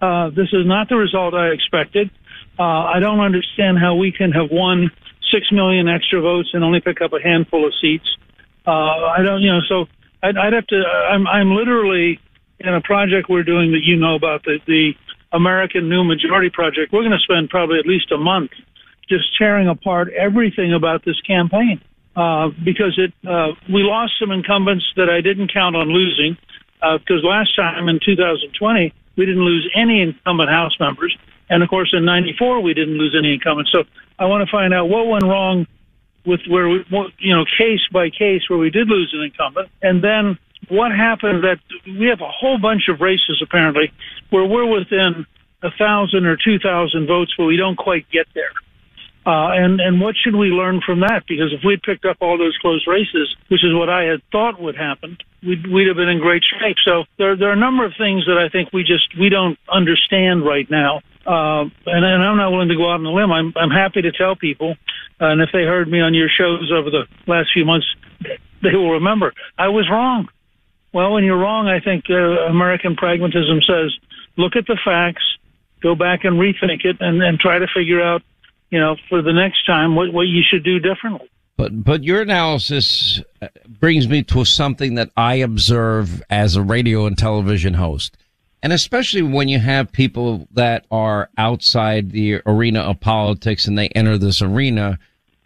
Uh, 0.02 0.30
this 0.30 0.48
is 0.54 0.66
not 0.66 0.88
the 0.88 0.96
result 0.96 1.34
I 1.34 1.50
expected. 1.50 2.10
Uh, 2.58 2.64
I 2.64 3.00
don't 3.00 3.20
understand 3.20 3.80
how 3.80 3.96
we 3.96 4.12
can 4.12 4.32
have 4.32 4.52
won 4.52 4.92
six 5.32 5.52
million 5.52 5.88
extra 5.88 6.22
votes 6.22 6.50
and 6.54 6.64
only 6.64 6.82
pick 6.82 7.02
up 7.02 7.14
a 7.14 7.22
handful 7.22 7.66
of 7.66 7.74
seats. 7.82 8.06
Uh, 8.66 8.72
I 8.72 9.22
don't, 9.24 9.42
you 9.42 9.52
know, 9.52 9.62
so 9.68 9.86
I'd, 10.22 10.38
I'd 10.38 10.54
have 10.54 10.68
to. 10.68 10.84
I'm, 11.10 11.28
I'm 11.28 11.52
literally 11.52 12.20
in 12.60 12.74
a 12.74 12.82
project 12.82 13.30
we're 13.30 13.44
doing 13.44 13.72
that 13.72 13.82
you 13.84 13.96
know 13.96 14.16
about 14.16 14.44
the 14.44 14.60
the 14.68 14.94
American 15.32 15.90
New 15.90 16.04
Majority 16.04 16.50
Project. 16.50 16.94
We're 16.94 17.02
going 17.02 17.12
to 17.12 17.20
spend 17.20 17.50
probably 17.50 17.80
at 17.80 17.88
least 17.88 18.12
a 18.12 18.18
month 18.18 18.52
just 19.10 19.36
tearing 19.38 19.68
apart 19.68 20.14
everything 20.14 20.74
about 20.74 21.04
this 21.04 21.20
campaign 21.22 21.82
uh, 22.16 22.50
because 22.64 22.98
it 22.98 23.14
uh, 23.28 23.54
we 23.68 23.84
lost 23.84 24.14
some 24.20 24.32
incumbents 24.32 24.86
that 24.96 25.10
I 25.10 25.22
didn't 25.22 25.52
count 25.52 25.76
on 25.76 25.90
losing 25.90 26.38
because 26.82 27.24
last 27.24 27.56
time 27.56 27.90
in 27.90 28.00
2020 28.04 28.94
we 29.16 29.26
didn't 29.26 29.44
lose 29.44 29.70
any 29.76 30.02
incumbent 30.02 30.50
House 30.50 30.76
members, 30.80 31.16
and 31.50 31.64
of 31.64 31.70
course 31.70 31.94
in 31.94 32.06
'94 32.06 32.62
we 32.62 32.74
didn't 32.74 32.98
lose 32.98 33.16
any 33.18 33.34
incumbents. 33.34 33.72
So 33.72 33.84
I 34.20 34.26
want 34.26 34.46
to 34.46 34.52
find 34.52 34.74
out 34.74 34.90
what 34.90 35.08
went 35.08 35.24
wrong 35.24 35.68
with 36.26 36.42
where 36.48 36.70
we, 36.70 36.86
you 37.20 37.36
know, 37.36 37.46
case 37.58 37.82
by 37.92 38.10
case 38.10 38.50
where 38.50 38.60
we 38.60 38.70
did 38.70 38.88
lose 38.88 39.14
an 39.14 39.22
incumbent, 39.22 39.70
and 39.82 40.04
then 40.04 40.38
what 40.70 40.92
happened 40.92 41.44
that 41.44 41.60
we 41.86 42.08
have 42.08 42.22
a 42.22 42.30
whole 42.30 42.58
bunch 42.58 42.88
of 42.88 43.02
races 43.02 43.42
apparently 43.44 43.92
where 44.30 44.46
we're 44.46 44.66
within 44.66 45.26
a 45.62 45.72
thousand 45.72 46.26
or 46.26 46.38
two 46.38 46.60
thousand 46.60 47.08
votes, 47.08 47.34
but 47.38 47.46
we 47.46 47.58
don't 47.58 47.78
quite 47.78 48.10
get 48.12 48.28
there. 48.34 48.52
Uh, 49.26 49.56
and 49.56 49.80
and 49.80 50.02
what 50.02 50.16
should 50.22 50.36
we 50.36 50.48
learn 50.48 50.82
from 50.86 51.00
that? 51.00 51.24
Because 51.28 51.54
if 51.54 51.62
we'd 51.64 51.82
picked 51.82 52.04
up 52.04 52.18
all 52.20 52.38
those 52.38 52.58
close 52.62 52.86
races, 52.88 53.34
which 53.48 53.64
is 53.64 53.74
what 53.74 53.90
I 53.90 54.04
had 54.04 54.22
thought 54.32 54.60
would 54.60 54.76
happen, 54.76 55.18
we'd 55.42 55.66
we'd 55.72 55.88
have 55.88 55.96
been 55.96 56.10
in 56.10 56.20
great 56.20 56.44
shape. 56.44 56.76
So 56.84 57.06
there 57.18 57.38
there 57.38 57.50
are 57.50 57.54
a 57.54 57.60
number 57.60 57.86
of 57.86 57.94
things 57.98 58.26
that 58.26 58.38
I 58.38 58.50
think 58.50 58.74
we 58.74 58.84
just 58.84 59.18
we 59.18 59.30
don't 59.30 59.58
understand 59.72 60.46
right 60.46 60.70
now. 60.70 61.02
Uh, 61.26 61.62
and, 61.86 62.06
and 62.06 62.24
I'm 62.24 62.38
not 62.38 62.52
willing 62.52 62.70
to 62.70 62.76
go 62.76 62.92
out 62.92 63.00
on 63.00 63.06
a 63.06 63.12
limb. 63.12 63.32
I'm 63.32 63.54
I'm 63.56 63.72
happy 63.72 64.02
to 64.02 64.12
tell 64.12 64.36
people, 64.36 64.76
and 65.20 65.42
if 65.42 65.50
they 65.54 65.64
heard 65.64 65.90
me 65.90 66.02
on 66.02 66.14
your 66.14 66.30
shows 66.30 66.72
over 66.74 66.90
the 66.90 67.06
last 67.28 67.50
few 67.54 67.66
months, 67.66 67.88
they 68.62 68.76
will 68.76 68.92
remember 68.92 69.34
I 69.58 69.70
was 69.70 69.90
wrong. 69.90 70.28
Well, 70.94 71.14
when 71.14 71.24
you're 71.24 71.40
wrong, 71.40 71.68
I 71.68 71.80
think 71.80 72.06
uh, 72.10 72.14
American 72.14 72.96
pragmatism 72.96 73.62
says 73.62 73.98
look 74.38 74.56
at 74.56 74.68
the 74.68 74.78
facts, 74.84 75.24
go 75.82 75.96
back 75.96 76.24
and 76.24 76.40
rethink 76.40 76.86
it, 76.86 76.98
and, 77.00 77.22
and 77.22 77.40
try 77.40 77.58
to 77.60 77.68
figure 77.74 78.02
out 78.02 78.22
you 78.74 78.80
know, 78.80 78.96
for 79.08 79.22
the 79.22 79.32
next 79.32 79.68
time, 79.68 79.94
what, 79.96 80.12
what 80.12 80.24
you 80.24 80.42
should 80.42 80.64
do 80.64 80.80
differently. 80.80 81.30
But 81.58 81.84
but 81.84 82.04
your 82.04 82.22
analysis 82.22 83.22
uh, 83.40 83.50
brings 83.68 84.08
me 84.08 84.24
to 84.24 84.44
something 84.46 84.96
that 84.96 85.12
I 85.16 85.36
observe 85.36 86.24
as 86.32 86.56
a 86.56 86.64
radio 86.64 87.06
and 87.06 87.16
television 87.16 87.76
host. 87.76 88.18
And 88.64 88.74
especially 88.74 89.22
when 89.22 89.50
you 89.50 89.60
have 89.60 89.92
people 89.92 90.48
that 90.54 90.86
are 90.90 91.30
outside 91.38 92.12
the 92.12 92.42
arena 92.46 92.80
of 92.80 93.00
politics 93.00 93.68
and 93.68 93.78
they 93.78 93.90
enter 93.90 94.18
this 94.18 94.42
arena, 94.42 94.98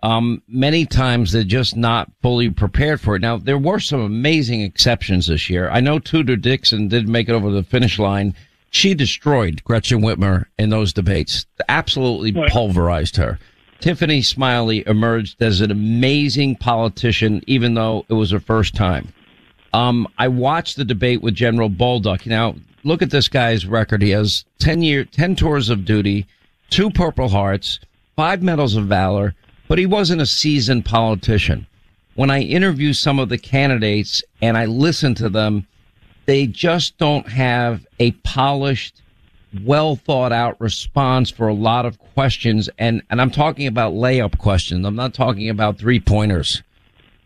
um, 0.03 0.41
many 0.47 0.85
times 0.85 1.31
they're 1.31 1.43
just 1.43 1.75
not 1.75 2.09
fully 2.21 2.49
prepared 2.49 3.01
for 3.01 3.15
it. 3.15 3.21
Now, 3.21 3.37
there 3.37 3.57
were 3.57 3.79
some 3.79 3.99
amazing 3.99 4.61
exceptions 4.61 5.27
this 5.27 5.49
year. 5.49 5.69
I 5.69 5.81
know 5.81 5.99
Tudor 5.99 6.37
Dixon 6.37 6.87
did 6.87 7.09
make 7.09 7.27
it 7.27 7.33
over 7.33 7.51
the 7.51 7.63
finish 7.63 7.99
line 7.99 8.33
she 8.69 8.93
destroyed 8.93 9.63
Gretchen 9.63 10.01
Whitmer 10.01 10.45
in 10.57 10.69
those 10.69 10.93
debates, 10.93 11.45
absolutely 11.69 12.31
pulverized 12.49 13.15
her. 13.15 13.39
Tiffany 13.79 14.21
Smiley 14.21 14.83
emerged 14.87 15.41
as 15.41 15.61
an 15.61 15.71
amazing 15.71 16.55
politician, 16.55 17.43
even 17.47 17.75
though 17.75 18.05
it 18.09 18.13
was 18.13 18.31
her 18.31 18.39
first 18.39 18.75
time. 18.75 19.13
Um, 19.73 20.07
I 20.17 20.27
watched 20.27 20.77
the 20.77 20.85
debate 20.85 21.21
with 21.21 21.35
General 21.35 21.69
Bolduc. 21.69 22.25
Now, 22.25 22.55
look 22.87 23.01
at 23.01 23.09
this 23.09 23.27
guy's 23.27 23.65
record. 23.65 24.01
He 24.01 24.11
has 24.11 24.45
10 24.59 24.81
year, 24.81 25.03
10 25.03 25.35
tours 25.35 25.69
of 25.69 25.85
duty, 25.85 26.25
two 26.69 26.89
Purple 26.89 27.27
Hearts, 27.27 27.79
five 28.15 28.41
medals 28.41 28.75
of 28.75 28.85
valor, 28.85 29.35
but 29.67 29.77
he 29.77 29.85
wasn't 29.85 30.21
a 30.21 30.25
seasoned 30.25 30.85
politician. 30.85 31.67
When 32.15 32.31
I 32.31 32.39
interview 32.39 32.93
some 32.93 33.19
of 33.19 33.29
the 33.29 33.37
candidates 33.37 34.23
and 34.41 34.57
I 34.57 34.65
listen 34.65 35.13
to 35.15 35.29
them, 35.29 35.67
they 36.25 36.47
just 36.47 36.97
don't 36.97 37.27
have 37.29 37.85
a 37.99 38.11
polished, 38.11 39.01
well 39.63 39.95
thought 39.95 40.31
out 40.31 40.59
response 40.59 41.29
for 41.29 41.47
a 41.47 41.53
lot 41.53 41.85
of 41.85 41.99
questions. 41.99 42.69
And, 42.79 43.01
and 43.09 43.21
I'm 43.21 43.31
talking 43.31 43.67
about 43.67 43.93
layup 43.93 44.37
questions. 44.37 44.85
I'm 44.85 44.95
not 44.95 45.13
talking 45.13 45.49
about 45.49 45.77
three 45.77 45.99
pointers. 45.99 46.63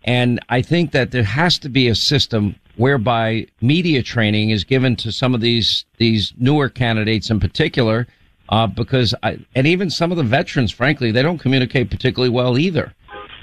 And 0.04 0.40
I 0.50 0.62
think 0.62 0.92
that 0.92 1.12
there 1.12 1.24
has 1.24 1.60
to 1.60 1.70
be 1.70 1.88
a 1.88 1.96
system 1.96 2.56
whereby 2.76 3.48
media 3.62 4.02
training 4.02 4.50
is 4.50 4.64
given 4.64 4.96
to 4.98 5.12
some 5.12 5.36
of 5.36 5.42
these, 5.42 5.86
these 5.98 6.34
newer 6.38 6.70
candidates 6.70 7.30
in 7.30 7.40
particular. 7.40 8.08
Uh, 8.50 8.68
because 8.68 9.16
I, 9.24 9.40
and 9.56 9.66
even 9.66 9.90
some 9.90 10.12
of 10.12 10.18
the 10.18 10.24
veterans, 10.24 10.72
frankly, 10.72 11.12
they 11.12 11.22
don't 11.22 11.38
communicate 11.38 11.90
particularly 11.90 12.34
well 12.34 12.58
either. 12.58 12.94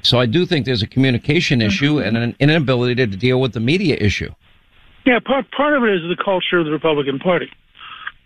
So 0.02 0.20
I 0.20 0.26
do 0.26 0.44
think 0.44 0.66
there's 0.66 0.82
a 0.82 0.86
communication 0.86 1.62
issue 1.62 1.98
and 1.98 2.16
an 2.16 2.36
inability 2.38 2.94
to 2.94 3.06
deal 3.06 3.40
with 3.40 3.52
the 3.52 3.60
media 3.60 3.96
issue. 3.98 4.30
Yeah, 5.06 5.18
part 5.24 5.50
part 5.50 5.74
of 5.76 5.82
it 5.84 5.94
is 5.94 6.02
the 6.14 6.22
culture 6.22 6.58
of 6.58 6.66
the 6.66 6.72
Republican 6.72 7.18
Party. 7.18 7.50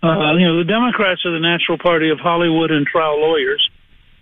Uh, 0.03 0.35
you 0.35 0.45
know, 0.45 0.59
the 0.59 0.65
Democrats 0.65 1.25
are 1.25 1.31
the 1.31 1.39
natural 1.39 1.79
party 1.79 2.11
of 2.11 2.19
Hollywood 2.19 2.73
and 2.73 2.85
trial 2.85 3.21
lawyers, 3.21 3.71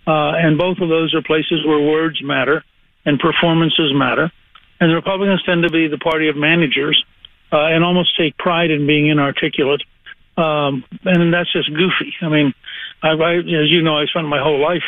uh, 0.05 0.37
and 0.37 0.57
both 0.57 0.77
of 0.77 0.89
those 0.89 1.13
are 1.15 1.23
places 1.23 1.65
where 1.65 1.79
words 1.79 2.21
matter 2.23 2.63
and 3.05 3.19
performances 3.19 3.91
matter. 3.93 4.31
And 4.79 4.89
the 4.89 4.95
Republicans 4.95 5.43
tend 5.43 5.63
to 5.63 5.69
be 5.69 5.87
the 5.87 5.97
party 5.97 6.27
of 6.29 6.35
managers 6.35 7.03
uh, 7.51 7.65
and 7.65 7.83
almost 7.83 8.17
take 8.17 8.37
pride 8.37 8.71
in 8.71 8.87
being 8.87 9.07
inarticulate. 9.07 9.83
Um, 10.37 10.83
and 11.03 11.33
that's 11.33 11.51
just 11.51 11.69
goofy. 11.73 12.13
I 12.21 12.29
mean, 12.29 12.53
I, 13.03 13.09
I, 13.09 13.35
as 13.37 13.69
you 13.69 13.81
know, 13.81 13.97
I 13.97 14.05
spent 14.05 14.27
my 14.27 14.41
whole 14.41 14.59
life 14.59 14.83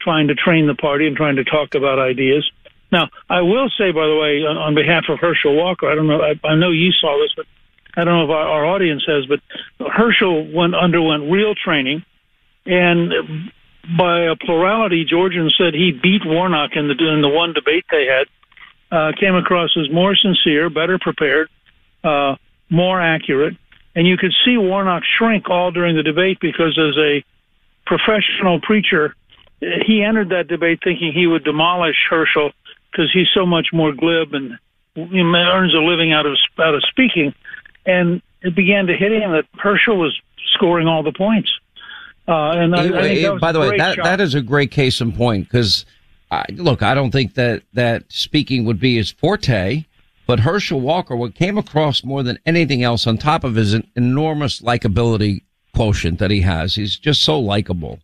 trying 0.00 0.28
to 0.28 0.34
train 0.34 0.66
the 0.66 0.74
party 0.74 1.06
and 1.06 1.16
trying 1.16 1.36
to 1.36 1.44
talk 1.44 1.74
about 1.74 1.98
ideas. 1.98 2.50
Now, 2.90 3.08
I 3.28 3.42
will 3.42 3.68
say, 3.76 3.90
by 3.90 4.06
the 4.06 4.16
way, 4.16 4.46
on, 4.46 4.56
on 4.56 4.74
behalf 4.74 5.04
of 5.08 5.18
Herschel 5.18 5.54
Walker, 5.54 5.90
I 5.90 5.94
don't 5.94 6.06
know, 6.06 6.22
I, 6.22 6.46
I 6.46 6.54
know 6.54 6.70
you 6.70 6.92
saw 6.92 7.20
this, 7.20 7.32
but 7.36 7.46
I 7.96 8.04
don't 8.04 8.14
know 8.14 8.24
if 8.24 8.30
our, 8.30 8.48
our 8.48 8.66
audience 8.66 9.04
has, 9.06 9.26
but 9.26 9.40
Herschel 9.90 10.50
went 10.50 10.74
underwent 10.74 11.30
real 11.30 11.54
training, 11.54 12.04
and 12.64 13.50
by 13.96 14.22
a 14.22 14.36
plurality, 14.36 15.04
Georgian 15.04 15.50
said 15.56 15.74
he 15.74 15.92
beat 15.92 16.22
Warnock 16.24 16.72
in 16.74 16.88
the 16.88 16.94
in 16.94 17.22
the 17.22 17.28
one 17.28 17.52
debate 17.52 17.84
they 17.90 18.06
had. 18.06 18.26
Uh, 18.90 19.12
came 19.18 19.34
across 19.34 19.76
as 19.76 19.92
more 19.92 20.16
sincere, 20.16 20.70
better 20.70 20.98
prepared, 20.98 21.50
uh, 22.02 22.36
more 22.70 22.98
accurate, 22.98 23.54
and 23.94 24.06
you 24.06 24.16
could 24.16 24.32
see 24.44 24.56
Warnock 24.56 25.02
shrink 25.18 25.50
all 25.50 25.70
during 25.70 25.94
the 25.94 26.02
debate 26.02 26.38
because 26.40 26.78
as 26.78 26.96
a 26.96 27.22
professional 27.84 28.60
preacher, 28.62 29.14
he 29.60 30.02
entered 30.02 30.30
that 30.30 30.48
debate 30.48 30.80
thinking 30.82 31.12
he 31.12 31.26
would 31.26 31.44
demolish 31.44 31.96
Herschel 32.08 32.52
because 32.90 33.10
he's 33.12 33.28
so 33.34 33.44
much 33.44 33.68
more 33.72 33.92
glib 33.92 34.32
and 34.32 34.58
he 34.94 35.20
earns 35.20 35.74
a 35.74 35.78
living 35.78 36.12
out 36.12 36.26
of 36.26 36.36
out 36.58 36.74
of 36.74 36.82
speaking. 36.88 37.34
And 37.84 38.22
it 38.42 38.54
began 38.54 38.86
to 38.86 38.96
hit 38.96 39.12
him 39.12 39.32
that 39.32 39.46
Herschel 39.54 39.98
was 39.98 40.18
scoring 40.54 40.86
all 40.86 41.02
the 41.02 41.12
points. 41.12 41.50
Uh, 42.28 42.50
and 42.50 42.76
I, 42.76 43.30
I 43.32 43.38
by 43.38 43.52
the 43.52 43.60
way, 43.60 43.78
that 43.78 43.96
that 44.04 44.20
is 44.20 44.34
a 44.34 44.42
great 44.42 44.70
case 44.70 45.00
in 45.00 45.12
point 45.12 45.44
because, 45.44 45.86
look, 46.50 46.82
I 46.82 46.94
don't 46.94 47.10
think 47.10 47.34
that 47.34 47.62
that 47.72 48.04
speaking 48.08 48.66
would 48.66 48.78
be 48.78 48.96
his 48.96 49.10
forte, 49.10 49.86
but 50.26 50.40
Herschel 50.40 50.80
Walker, 50.80 51.16
what 51.16 51.34
came 51.34 51.56
across 51.56 52.04
more 52.04 52.22
than 52.22 52.38
anything 52.44 52.82
else, 52.82 53.06
on 53.06 53.16
top 53.16 53.44
of 53.44 53.54
his 53.54 53.74
enormous 53.96 54.60
likability 54.60 55.40
quotient 55.74 56.18
that 56.18 56.30
he 56.30 56.42
has, 56.42 56.74
he's 56.74 56.98
just 56.98 57.22
so 57.22 57.38
likable. 57.38 57.98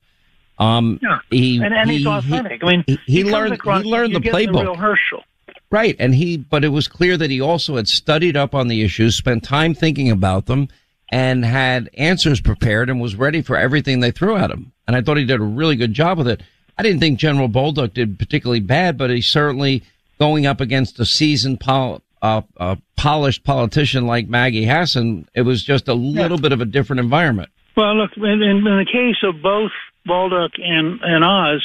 Um, 0.58 1.00
yeah. 1.02 1.18
he, 1.30 1.62
and, 1.62 1.74
and 1.74 1.90
he, 1.90 1.98
he's 1.98 2.06
authentic. 2.06 2.62
He, 2.62 2.66
I 2.66 2.70
mean, 2.70 2.84
he, 2.86 2.98
he 3.06 3.24
learned 3.24 3.60
he 3.60 3.70
learned 3.70 4.14
the 4.14 4.20
playbook. 4.20 4.72
The 4.72 4.80
Herschel. 4.80 5.22
Right, 5.70 5.96
and 5.98 6.14
he, 6.14 6.36
but 6.36 6.64
it 6.64 6.68
was 6.68 6.86
clear 6.86 7.16
that 7.16 7.30
he 7.30 7.40
also 7.40 7.76
had 7.76 7.88
studied 7.88 8.36
up 8.36 8.54
on 8.54 8.68
the 8.68 8.82
issues, 8.82 9.16
spent 9.16 9.42
time 9.42 9.74
thinking 9.74 10.10
about 10.10 10.46
them, 10.46 10.68
and 11.10 11.44
had 11.44 11.90
answers 11.94 12.40
prepared, 12.40 12.90
and 12.90 13.00
was 13.00 13.16
ready 13.16 13.42
for 13.42 13.56
everything 13.56 14.00
they 14.00 14.10
threw 14.10 14.36
at 14.36 14.50
him. 14.50 14.72
And 14.86 14.96
I 14.96 15.02
thought 15.02 15.16
he 15.16 15.24
did 15.24 15.40
a 15.40 15.44
really 15.44 15.76
good 15.76 15.92
job 15.92 16.18
with 16.18 16.28
it. 16.28 16.42
I 16.76 16.82
didn't 16.82 17.00
think 17.00 17.18
General 17.18 17.48
Bolduc 17.48 17.94
did 17.94 18.18
particularly 18.18 18.60
bad, 18.60 18.98
but 18.98 19.10
he 19.10 19.20
certainly 19.20 19.82
going 20.18 20.46
up 20.46 20.60
against 20.60 20.98
a 21.00 21.04
seasoned 21.04 21.60
pol- 21.60 22.02
uh, 22.22 22.40
a 22.56 22.78
polished 22.96 23.44
politician 23.44 24.06
like 24.06 24.28
Maggie 24.28 24.64
Hassan, 24.64 25.28
it 25.34 25.42
was 25.42 25.62
just 25.62 25.88
a 25.88 25.94
little 25.94 26.38
yeah. 26.38 26.42
bit 26.42 26.52
of 26.52 26.60
a 26.62 26.64
different 26.64 27.00
environment. 27.00 27.50
Well, 27.76 27.94
look, 27.96 28.12
in, 28.16 28.42
in, 28.42 28.64
the 28.64 28.86
case 28.90 29.16
of 29.22 29.42
both 29.42 29.72
Bolduc 30.08 30.50
and, 30.58 31.00
and 31.02 31.22
Oz, 31.22 31.62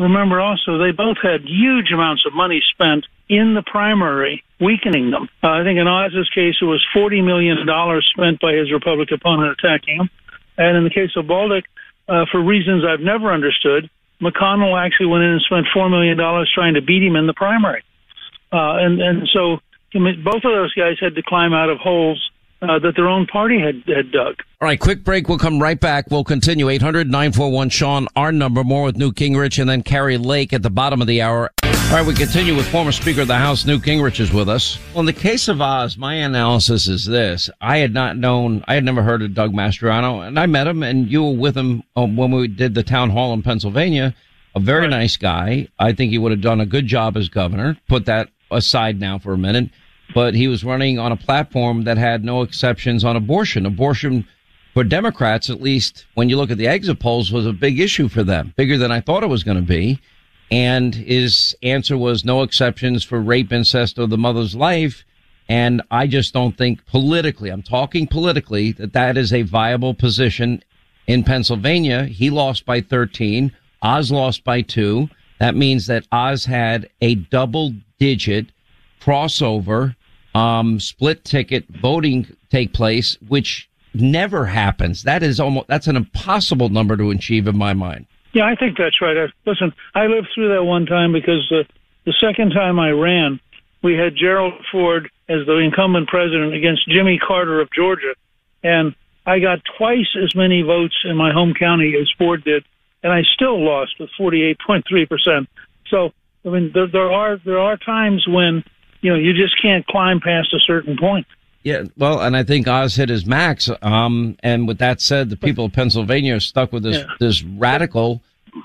remember 0.00 0.40
also 0.40 0.78
they 0.78 0.92
both 0.92 1.18
had 1.22 1.42
huge 1.44 1.92
amounts 1.92 2.24
of 2.26 2.34
money 2.34 2.62
spent 2.72 3.06
in 3.28 3.54
the 3.54 3.62
primary, 3.62 4.42
weakening 4.58 5.10
them. 5.10 5.28
Uh, 5.42 5.48
I 5.48 5.62
think 5.62 5.78
in 5.78 5.86
Oz's 5.86 6.28
case, 6.30 6.56
it 6.60 6.64
was 6.64 6.84
$40 6.94 7.24
million 7.24 7.58
spent 8.12 8.40
by 8.40 8.54
his 8.54 8.72
Republican 8.72 9.14
opponent 9.14 9.56
attacking 9.58 9.96
him. 9.96 10.10
And 10.58 10.76
in 10.76 10.84
the 10.84 10.90
case 10.90 11.10
of 11.16 11.26
Bolduc, 11.26 11.62
uh, 12.08 12.26
for 12.30 12.42
reasons 12.42 12.84
I've 12.84 13.00
never 13.00 13.32
understood, 13.32 13.88
McConnell 14.20 14.76
actually 14.78 15.06
went 15.06 15.24
in 15.24 15.30
and 15.30 15.42
spent 15.42 15.66
$4 15.74 15.90
million 15.90 16.18
trying 16.52 16.74
to 16.74 16.82
beat 16.82 17.02
him 17.02 17.16
in 17.16 17.26
the 17.26 17.34
primary. 17.34 17.82
Uh, 18.52 18.82
and, 18.82 19.00
and 19.00 19.28
so 19.32 19.58
both 19.92 20.42
of 20.44 20.52
those 20.52 20.74
guys 20.74 20.96
had 21.00 21.14
to 21.14 21.22
climb 21.22 21.52
out 21.52 21.70
of 21.70 21.78
holes 21.78 22.30
uh, 22.62 22.78
that 22.78 22.92
their 22.96 23.08
own 23.08 23.26
party 23.26 23.58
had, 23.60 23.82
had 23.86 24.12
dug. 24.12 24.36
All 24.60 24.68
right, 24.68 24.78
quick 24.78 25.04
break. 25.04 25.28
We'll 25.28 25.38
come 25.38 25.60
right 25.60 25.78
back. 25.78 26.10
We'll 26.10 26.24
continue. 26.24 26.68
800 26.68 27.08
941 27.08 27.70
Sean, 27.70 28.08
our 28.16 28.32
number. 28.32 28.62
More 28.62 28.84
with 28.84 28.96
Newt 28.96 29.16
Gingrich 29.16 29.58
and 29.58 29.68
then 29.68 29.82
Kari 29.82 30.18
Lake 30.18 30.52
at 30.52 30.62
the 30.62 30.70
bottom 30.70 31.00
of 31.00 31.06
the 31.06 31.22
hour. 31.22 31.50
All 31.62 31.96
right, 31.96 32.06
we 32.06 32.14
continue 32.14 32.54
with 32.54 32.68
former 32.68 32.92
Speaker 32.92 33.22
of 33.22 33.28
the 33.28 33.36
House, 33.36 33.64
Newt 33.64 33.82
Gingrich 33.82 34.20
is 34.20 34.32
with 34.32 34.48
us. 34.48 34.78
Well, 34.92 35.00
in 35.00 35.06
the 35.06 35.12
case 35.12 35.48
of 35.48 35.60
Oz, 35.60 35.96
my 35.96 36.14
analysis 36.14 36.86
is 36.86 37.04
this. 37.06 37.50
I 37.60 37.78
had 37.78 37.92
not 37.92 38.16
known, 38.16 38.62
I 38.68 38.74
had 38.74 38.84
never 38.84 39.02
heard 39.02 39.22
of 39.22 39.34
Doug 39.34 39.52
Mastriano, 39.52 40.24
and 40.24 40.38
I 40.38 40.46
met 40.46 40.68
him, 40.68 40.82
and 40.82 41.10
you 41.10 41.24
were 41.24 41.36
with 41.36 41.56
him 41.56 41.82
um, 41.96 42.16
when 42.16 42.30
we 42.30 42.46
did 42.46 42.74
the 42.74 42.84
town 42.84 43.10
hall 43.10 43.32
in 43.32 43.42
Pennsylvania. 43.42 44.14
A 44.54 44.60
very 44.60 44.82
right. 44.82 44.90
nice 44.90 45.16
guy. 45.16 45.66
I 45.78 45.92
think 45.92 46.12
he 46.12 46.18
would 46.18 46.30
have 46.30 46.40
done 46.40 46.60
a 46.60 46.66
good 46.66 46.86
job 46.86 47.16
as 47.16 47.28
governor. 47.28 47.76
Put 47.88 48.06
that 48.06 48.28
aside 48.52 49.00
now 49.00 49.18
for 49.18 49.32
a 49.32 49.38
minute 49.38 49.70
but 50.14 50.34
he 50.34 50.48
was 50.48 50.64
running 50.64 50.98
on 50.98 51.12
a 51.12 51.16
platform 51.16 51.84
that 51.84 51.98
had 51.98 52.24
no 52.24 52.42
exceptions 52.42 53.04
on 53.04 53.16
abortion. 53.16 53.66
Abortion 53.66 54.26
for 54.74 54.84
Democrats, 54.84 55.50
at 55.50 55.60
least 55.62 56.06
when 56.14 56.28
you 56.28 56.36
look 56.36 56.50
at 56.50 56.58
the 56.58 56.68
exit 56.68 57.00
polls, 57.00 57.32
was 57.32 57.46
a 57.46 57.52
big 57.52 57.80
issue 57.80 58.08
for 58.08 58.22
them, 58.22 58.52
bigger 58.56 58.78
than 58.78 58.92
I 58.92 59.00
thought 59.00 59.22
it 59.22 59.28
was 59.28 59.44
going 59.44 59.56
to 59.56 59.62
be. 59.62 60.00
And 60.50 60.94
his 60.94 61.56
answer 61.62 61.96
was 61.96 62.24
no 62.24 62.42
exceptions 62.42 63.04
for 63.04 63.20
rape, 63.20 63.52
incest, 63.52 63.98
or 63.98 64.06
the 64.06 64.18
mother's 64.18 64.54
life. 64.54 65.04
And 65.48 65.82
I 65.90 66.06
just 66.06 66.32
don't 66.32 66.56
think 66.56 66.86
politically, 66.86 67.50
I'm 67.50 67.62
talking 67.62 68.06
politically, 68.06 68.72
that 68.72 68.92
that 68.92 69.16
is 69.16 69.32
a 69.32 69.42
viable 69.42 69.94
position 69.94 70.62
in 71.06 71.24
Pennsylvania. 71.24 72.04
He 72.04 72.30
lost 72.30 72.66
by 72.66 72.80
13. 72.80 73.52
Oz 73.82 74.12
lost 74.12 74.44
by 74.44 74.62
two. 74.62 75.08
That 75.38 75.56
means 75.56 75.86
that 75.86 76.06
Oz 76.12 76.44
had 76.44 76.88
a 77.00 77.14
double 77.14 77.72
digit 77.98 78.46
crossover, 79.00 79.96
um, 80.34 80.80
split 80.80 81.24
ticket 81.24 81.66
voting 81.68 82.26
take 82.50 82.72
place, 82.72 83.16
which 83.28 83.68
never 83.94 84.46
happens. 84.46 85.02
That 85.02 85.22
is 85.22 85.40
almost, 85.40 85.68
that's 85.68 85.86
an 85.86 85.96
impossible 85.96 86.68
number 86.68 86.96
to 86.96 87.10
achieve 87.10 87.48
in 87.48 87.56
my 87.56 87.74
mind. 87.74 88.06
Yeah, 88.32 88.44
I 88.44 88.54
think 88.54 88.78
that's 88.78 89.00
right. 89.00 89.16
I, 89.16 89.26
listen, 89.44 89.72
I 89.94 90.06
lived 90.06 90.28
through 90.34 90.54
that 90.54 90.62
one 90.62 90.86
time 90.86 91.12
because 91.12 91.50
uh, 91.50 91.64
the 92.04 92.14
second 92.20 92.50
time 92.50 92.78
I 92.78 92.90
ran, 92.90 93.40
we 93.82 93.94
had 93.94 94.14
Gerald 94.14 94.54
Ford 94.70 95.10
as 95.28 95.46
the 95.46 95.56
incumbent 95.56 96.08
president 96.08 96.54
against 96.54 96.88
Jimmy 96.88 97.18
Carter 97.18 97.60
of 97.60 97.68
Georgia, 97.72 98.14
and 98.62 98.94
I 99.26 99.38
got 99.38 99.60
twice 99.78 100.16
as 100.22 100.34
many 100.34 100.62
votes 100.62 100.94
in 101.04 101.16
my 101.16 101.32
home 101.32 101.54
county 101.54 101.94
as 102.00 102.10
Ford 102.18 102.44
did, 102.44 102.64
and 103.02 103.12
I 103.12 103.22
still 103.34 103.62
lost 103.64 103.98
with 103.98 104.10
48.3 104.18 105.08
percent. 105.08 105.48
So, 105.88 106.12
I 106.44 106.48
mean, 106.48 106.70
there, 106.72 106.86
there 106.86 107.10
are 107.10 107.38
there 107.44 107.58
are 107.58 107.76
times 107.76 108.26
when 108.28 108.64
you 109.00 109.10
know 109.10 109.18
you 109.18 109.32
just 109.32 109.60
can't 109.60 109.86
climb 109.86 110.20
past 110.20 110.52
a 110.54 110.60
certain 110.60 110.96
point. 110.98 111.26
Yeah, 111.62 111.84
well, 111.98 112.20
and 112.20 112.34
I 112.36 112.42
think 112.42 112.66
Oz 112.68 112.96
hit 112.96 113.10
his 113.10 113.26
max. 113.26 113.68
Um, 113.82 114.36
and 114.42 114.66
with 114.66 114.78
that 114.78 115.00
said, 115.02 115.28
the 115.28 115.36
people 115.36 115.66
of 115.66 115.72
Pennsylvania 115.72 116.36
are 116.36 116.40
stuck 116.40 116.72
with 116.72 116.82
this 116.82 116.98
Yeah. 116.98 117.04
this 117.18 117.42
radical, 117.42 118.22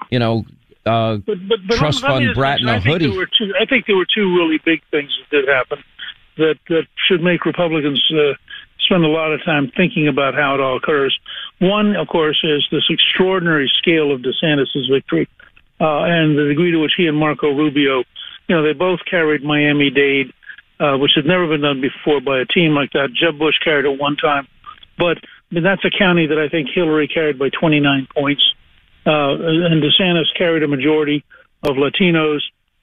you 0.09 0.19
know, 0.19 0.45
uh, 0.85 1.17
But, 1.17 1.47
but, 1.47 1.59
but 1.67 1.77
trust 1.77 2.01
fund 2.01 2.33
brat 2.33 2.61
in 2.61 2.69
a 2.69 2.73
I 2.73 2.79
think 2.79 2.85
hoodie. 2.85 3.07
There 3.07 3.17
were 3.17 3.25
two, 3.25 3.53
I 3.59 3.65
think 3.65 3.85
there 3.87 3.97
were 3.97 4.05
two 4.05 4.33
really 4.35 4.59
big 4.63 4.81
things 4.91 5.11
that 5.19 5.35
did 5.35 5.47
happen 5.49 5.83
that 6.37 6.55
that 6.69 6.87
should 7.07 7.21
make 7.21 7.43
Republicans 7.45 8.01
uh, 8.13 8.33
spend 8.79 9.03
a 9.03 9.07
lot 9.09 9.33
of 9.33 9.43
time 9.43 9.71
thinking 9.75 10.07
about 10.07 10.33
how 10.35 10.53
it 10.55 10.61
all 10.61 10.77
occurs. 10.77 11.17
One, 11.59 11.95
of 11.95 12.07
course, 12.07 12.39
is 12.43 12.65
this 12.71 12.83
extraordinary 12.89 13.71
scale 13.77 14.11
of 14.11 14.21
DeSantis' 14.21 14.89
victory 14.89 15.27
uh, 15.81 16.03
and 16.03 16.37
the 16.37 16.45
degree 16.45 16.71
to 16.71 16.77
which 16.77 16.93
he 16.95 17.07
and 17.07 17.17
Marco 17.17 17.49
Rubio, 17.51 18.03
you 18.47 18.55
know, 18.55 18.63
they 18.63 18.73
both 18.73 18.99
carried 19.09 19.43
Miami 19.43 19.89
Dade, 19.89 20.31
uh, 20.79 20.97
which 20.97 21.11
had 21.15 21.25
never 21.25 21.47
been 21.47 21.61
done 21.61 21.81
before 21.81 22.21
by 22.21 22.39
a 22.39 22.45
team 22.45 22.73
like 22.73 22.91
that. 22.93 23.09
Jeb 23.13 23.39
Bush 23.39 23.55
carried 23.63 23.85
it 23.85 23.99
one 23.99 24.15
time, 24.17 24.47
but 24.97 25.17
I 25.17 25.55
mean, 25.55 25.63
that's 25.63 25.85
a 25.85 25.91
county 25.91 26.27
that 26.27 26.37
I 26.37 26.49
think 26.49 26.69
Hillary 26.73 27.07
carried 27.07 27.39
by 27.39 27.49
29 27.49 28.07
points 28.13 28.43
uh, 29.05 29.35
and 29.37 29.83
DeSantis 29.83 30.25
carried 30.35 30.63
a 30.63 30.67
majority 30.67 31.23
of 31.63 31.75
Latinos. 31.75 32.39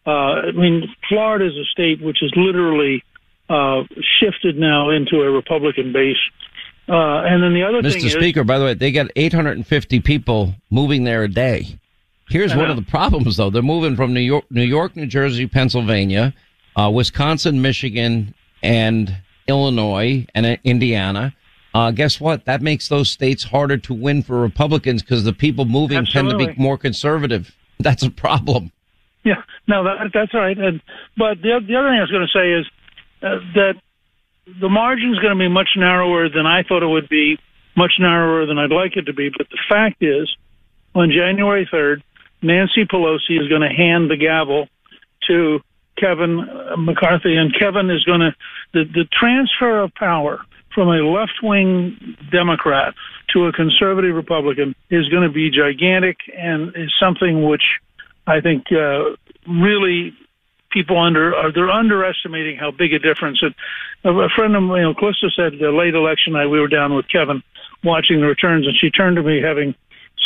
Uh, 0.06 0.48
I 0.48 0.52
mean, 0.52 0.88
Florida 1.08 1.46
is 1.46 1.56
a 1.56 1.64
state 1.70 2.00
which 2.00 2.22
is 2.22 2.32
literally 2.36 3.02
uh, 3.48 3.82
shifted 4.20 4.56
now 4.56 4.90
into 4.90 5.22
a 5.22 5.30
Republican 5.30 5.92
base. 5.92 6.16
Uh, 6.88 7.22
and 7.22 7.42
then 7.42 7.54
the 7.54 7.62
other 7.62 7.82
thing 7.82 8.02
Mr. 8.02 8.06
is, 8.06 8.12
Speaker, 8.12 8.44
by 8.44 8.58
the 8.58 8.64
way, 8.64 8.74
they 8.74 8.90
got 8.90 9.08
850 9.14 10.00
people 10.00 10.54
moving 10.70 11.04
there 11.04 11.22
a 11.22 11.28
day. 11.28 11.78
Here's 12.32 12.56
one 12.56 12.70
of 12.70 12.76
the 12.82 12.82
problems, 12.90 13.36
though. 13.36 13.50
They're 13.50 13.62
moving 13.62 13.94
from 13.94 14.14
New 14.14 14.20
York, 14.20 14.44
New 14.50 14.64
York, 14.64 14.96
New 14.96 15.06
Jersey, 15.06 15.46
Pennsylvania, 15.46 16.34
uh, 16.76 16.90
Wisconsin, 16.92 17.60
Michigan, 17.60 18.34
and 18.62 19.16
Illinois 19.46 20.26
and 20.34 20.46
uh, 20.46 20.56
Indiana. 20.64 21.34
Uh, 21.74 21.90
guess 21.90 22.20
what? 22.20 22.44
That 22.44 22.62
makes 22.62 22.88
those 22.88 23.10
states 23.10 23.44
harder 23.44 23.78
to 23.78 23.94
win 23.94 24.22
for 24.22 24.40
Republicans 24.40 25.02
because 25.02 25.24
the 25.24 25.32
people 25.32 25.64
moving 25.64 26.04
tend 26.06 26.30
to 26.30 26.36
be 26.36 26.54
more 26.56 26.78
conservative. 26.78 27.54
That's 27.80 28.02
a 28.02 28.10
problem. 28.10 28.72
Yeah, 29.24 29.42
no, 29.66 29.84
that, 29.84 30.10
that's 30.12 30.34
right. 30.34 30.56
And, 30.58 30.82
but 31.16 31.40
the, 31.42 31.60
the 31.66 31.76
other 31.76 31.88
thing 31.88 31.98
I 31.98 32.00
was 32.00 32.10
going 32.10 32.26
to 32.26 32.38
say 32.38 32.52
is 32.52 32.66
uh, 33.22 33.38
that 33.54 33.74
the 34.60 34.68
margin 34.68 35.12
is 35.12 35.18
going 35.20 35.36
to 35.36 35.38
be 35.38 35.48
much 35.48 35.70
narrower 35.76 36.28
than 36.28 36.46
I 36.46 36.62
thought 36.64 36.82
it 36.82 36.88
would 36.88 37.08
be, 37.08 37.38
much 37.76 37.92
narrower 37.98 38.46
than 38.46 38.58
I'd 38.58 38.70
like 38.70 38.96
it 38.96 39.02
to 39.02 39.12
be. 39.12 39.30
But 39.36 39.48
the 39.50 39.58
fact 39.68 40.02
is, 40.02 40.34
on 40.94 41.10
January 41.10 41.68
3rd, 41.72 42.02
Nancy 42.42 42.84
Pelosi 42.84 43.40
is 43.40 43.48
going 43.48 43.62
to 43.62 43.68
hand 43.68 44.10
the 44.10 44.16
gavel 44.16 44.68
to 45.28 45.60
Kevin 45.96 46.40
uh, 46.40 46.76
McCarthy, 46.76 47.36
and 47.36 47.54
Kevin 47.56 47.90
is 47.90 48.04
going 48.04 48.20
to 48.20 48.34
the 48.72 48.84
the 48.84 49.04
transfer 49.12 49.82
of 49.82 49.94
power 49.94 50.40
from 50.74 50.88
a 50.88 51.02
left 51.02 51.42
wing 51.42 52.16
Democrat 52.30 52.94
to 53.32 53.46
a 53.46 53.52
conservative 53.52 54.14
Republican 54.14 54.74
is 54.90 55.08
going 55.08 55.22
to 55.22 55.32
be 55.32 55.50
gigantic 55.50 56.16
and 56.36 56.74
is 56.76 56.92
something 56.98 57.46
which 57.46 57.62
I 58.26 58.40
think 58.40 58.72
uh, 58.72 59.16
really 59.46 60.14
people 60.70 60.98
under 60.98 61.34
are 61.36 61.52
they're 61.52 61.70
underestimating 61.70 62.56
how 62.56 62.70
big 62.70 62.94
a 62.94 62.98
difference. 62.98 63.42
And 63.42 63.54
a 64.04 64.28
friend 64.34 64.56
of 64.56 64.62
mine, 64.62 64.80
you 64.80 64.94
Callista 64.94 65.30
said 65.36 65.58
the 65.58 65.70
late 65.70 65.94
election 65.94 66.32
night 66.32 66.46
we 66.46 66.60
were 66.60 66.68
down 66.68 66.94
with 66.94 67.08
Kevin 67.08 67.42
watching 67.84 68.20
the 68.20 68.26
returns, 68.26 68.66
and 68.66 68.76
she 68.76 68.90
turned 68.90 69.16
to 69.16 69.22
me 69.22 69.40
having 69.42 69.74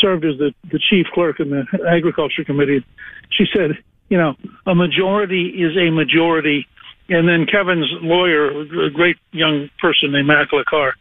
served 0.01 0.25
as 0.25 0.39
the, 0.39 0.55
the 0.71 0.79
chief 0.79 1.07
clerk 1.13 1.41
in 1.41 1.51
the 1.51 1.65
agriculture 1.89 2.45
committee. 2.45 2.85
She 3.31 3.45
said, 3.53 3.79
you 4.09 4.19
know, 4.19 4.35
a 4.67 4.75
majority 4.75 5.49
is 5.49 5.77
a 5.77 5.91
majority. 5.91 6.67
And 7.09 7.29
then 7.29 7.47
Kevin's 7.47 7.89
lawyer, 8.03 8.51
a 8.85 8.91
great 8.91 9.17
young 9.33 9.71
person 9.79 10.13
named 10.13 10.29
Machalagh 10.29 10.65
Carr, 10.65 10.95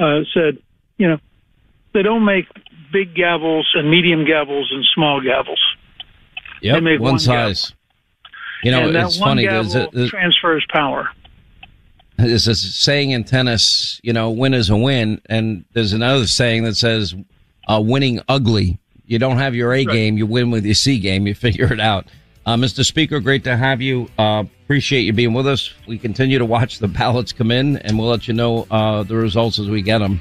uh, 0.00 0.20
said, 0.32 0.58
you 0.98 1.08
know, 1.08 1.18
they 1.94 2.02
don't 2.02 2.24
make 2.24 2.46
big 2.92 3.14
gavels 3.14 3.64
and 3.74 3.90
medium 3.90 4.24
gavels 4.24 4.72
and 4.72 4.84
small 4.94 5.20
gavels. 5.20 5.58
They 6.62 6.80
make 6.80 7.00
one, 7.00 7.12
one 7.12 7.18
size. 7.18 7.72
You 8.62 8.72
know, 8.72 8.86
and 8.86 8.94
that 8.94 9.06
it's 9.06 9.20
one 9.20 9.30
funny. 9.30 9.42
gavel 9.44 9.70
There's 9.70 9.74
a, 9.74 9.90
there's, 9.92 10.10
transfers 10.10 10.66
power. 10.72 11.08
there's 12.16 12.48
a 12.48 12.54
saying 12.54 13.10
in 13.12 13.24
tennis, 13.24 14.00
you 14.02 14.12
know, 14.12 14.30
win 14.30 14.54
is 14.54 14.68
a 14.70 14.76
win. 14.76 15.20
And 15.26 15.64
there's 15.72 15.92
another 15.92 16.26
saying 16.26 16.64
that 16.64 16.76
says, 16.76 17.14
uh, 17.68 17.80
winning 17.84 18.20
ugly. 18.28 18.78
You 19.06 19.18
don't 19.18 19.38
have 19.38 19.54
your 19.54 19.72
A 19.72 19.84
game, 19.84 20.18
you 20.18 20.26
win 20.26 20.50
with 20.50 20.64
your 20.64 20.74
C 20.74 20.98
game. 20.98 21.26
You 21.26 21.34
figure 21.46 21.72
it 21.72 21.80
out. 21.80 22.06
Uh, 22.44 22.56
Mr. 22.56 22.84
Speaker, 22.84 23.20
great 23.20 23.44
to 23.44 23.56
have 23.56 23.82
you. 23.82 24.08
Uh, 24.18 24.44
appreciate 24.64 25.02
you 25.02 25.12
being 25.12 25.34
with 25.34 25.46
us. 25.46 25.72
We 25.86 25.98
continue 25.98 26.38
to 26.38 26.46
watch 26.46 26.78
the 26.78 26.88
ballots 26.88 27.32
come 27.32 27.50
in, 27.50 27.76
and 27.78 27.98
we'll 27.98 28.08
let 28.08 28.26
you 28.26 28.34
know 28.34 28.66
uh, 28.70 29.02
the 29.02 29.16
results 29.16 29.58
as 29.58 29.68
we 29.68 29.82
get 29.82 29.98
them. 29.98 30.20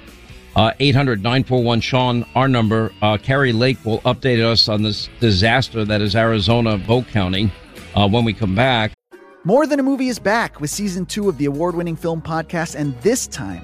Uh, 0.55 0.73
800 0.79 1.21
941 1.21 1.81
Sean, 1.81 2.25
our 2.35 2.47
number. 2.47 2.91
Uh, 3.01 3.17
Kari 3.17 3.53
Lake 3.53 3.77
will 3.85 3.99
update 4.01 4.43
us 4.43 4.67
on 4.67 4.81
this 4.81 5.07
disaster 5.19 5.85
that 5.85 6.01
is 6.01 6.15
Arizona 6.15 6.77
vote 6.77 7.05
counting 7.09 7.51
uh, 7.95 8.09
when 8.09 8.25
we 8.25 8.33
come 8.33 8.55
back. 8.55 8.91
More 9.43 9.65
Than 9.67 9.79
a 9.79 9.83
Movie 9.83 10.09
is 10.09 10.19
back 10.19 10.59
with 10.59 10.69
season 10.69 11.05
two 11.05 11.29
of 11.29 11.37
the 11.37 11.45
award 11.45 11.75
winning 11.75 11.95
film 11.95 12.21
podcast, 12.21 12.75
and 12.75 12.99
this 13.01 13.27
time 13.27 13.63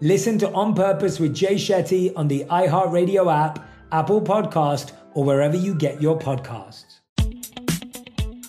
Listen 0.00 0.38
to 0.38 0.52
On 0.52 0.74
Purpose 0.74 1.18
with 1.18 1.34
Jay 1.34 1.54
Shetty 1.54 2.12
on 2.16 2.28
the 2.28 2.44
iHeartRadio 2.50 3.32
app, 3.32 3.66
Apple 3.92 4.20
Podcast, 4.20 4.92
or 5.14 5.24
wherever 5.24 5.56
you 5.56 5.74
get 5.74 6.02
your 6.02 6.18
podcasts. 6.18 7.00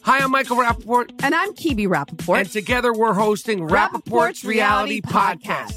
Hi, 0.03 0.19
I'm 0.19 0.31
Michael 0.31 0.57
Rapaport. 0.57 1.11
And 1.23 1.33
I'm 1.33 1.53
Kebe 1.53 1.87
Rapaport. 1.87 2.39
And 2.39 2.49
together 2.49 2.91
we're 2.93 3.13
hosting 3.13 3.59
Rapaport's, 3.61 4.43
Reality 4.43 5.01
Podcast. 5.01 5.76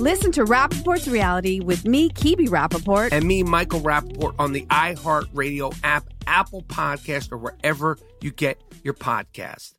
Listen 0.00 0.30
to 0.32 0.44
Rapaport's 0.44 1.08
reality 1.08 1.58
with 1.58 1.84
me, 1.84 2.08
Kebe 2.10 2.48
Rapaport. 2.48 3.08
and 3.10 3.24
me, 3.24 3.42
Michael 3.42 3.80
Rapaport, 3.80 4.34
on 4.38 4.52
the 4.52 4.64
iHeartRadio 4.66 5.76
app, 5.82 6.04
Apple 6.26 6.62
Podcast, 6.62 7.32
or 7.32 7.38
wherever 7.38 7.98
you 8.20 8.30
get 8.30 8.60
your 8.84 8.94
podcast. 8.94 9.74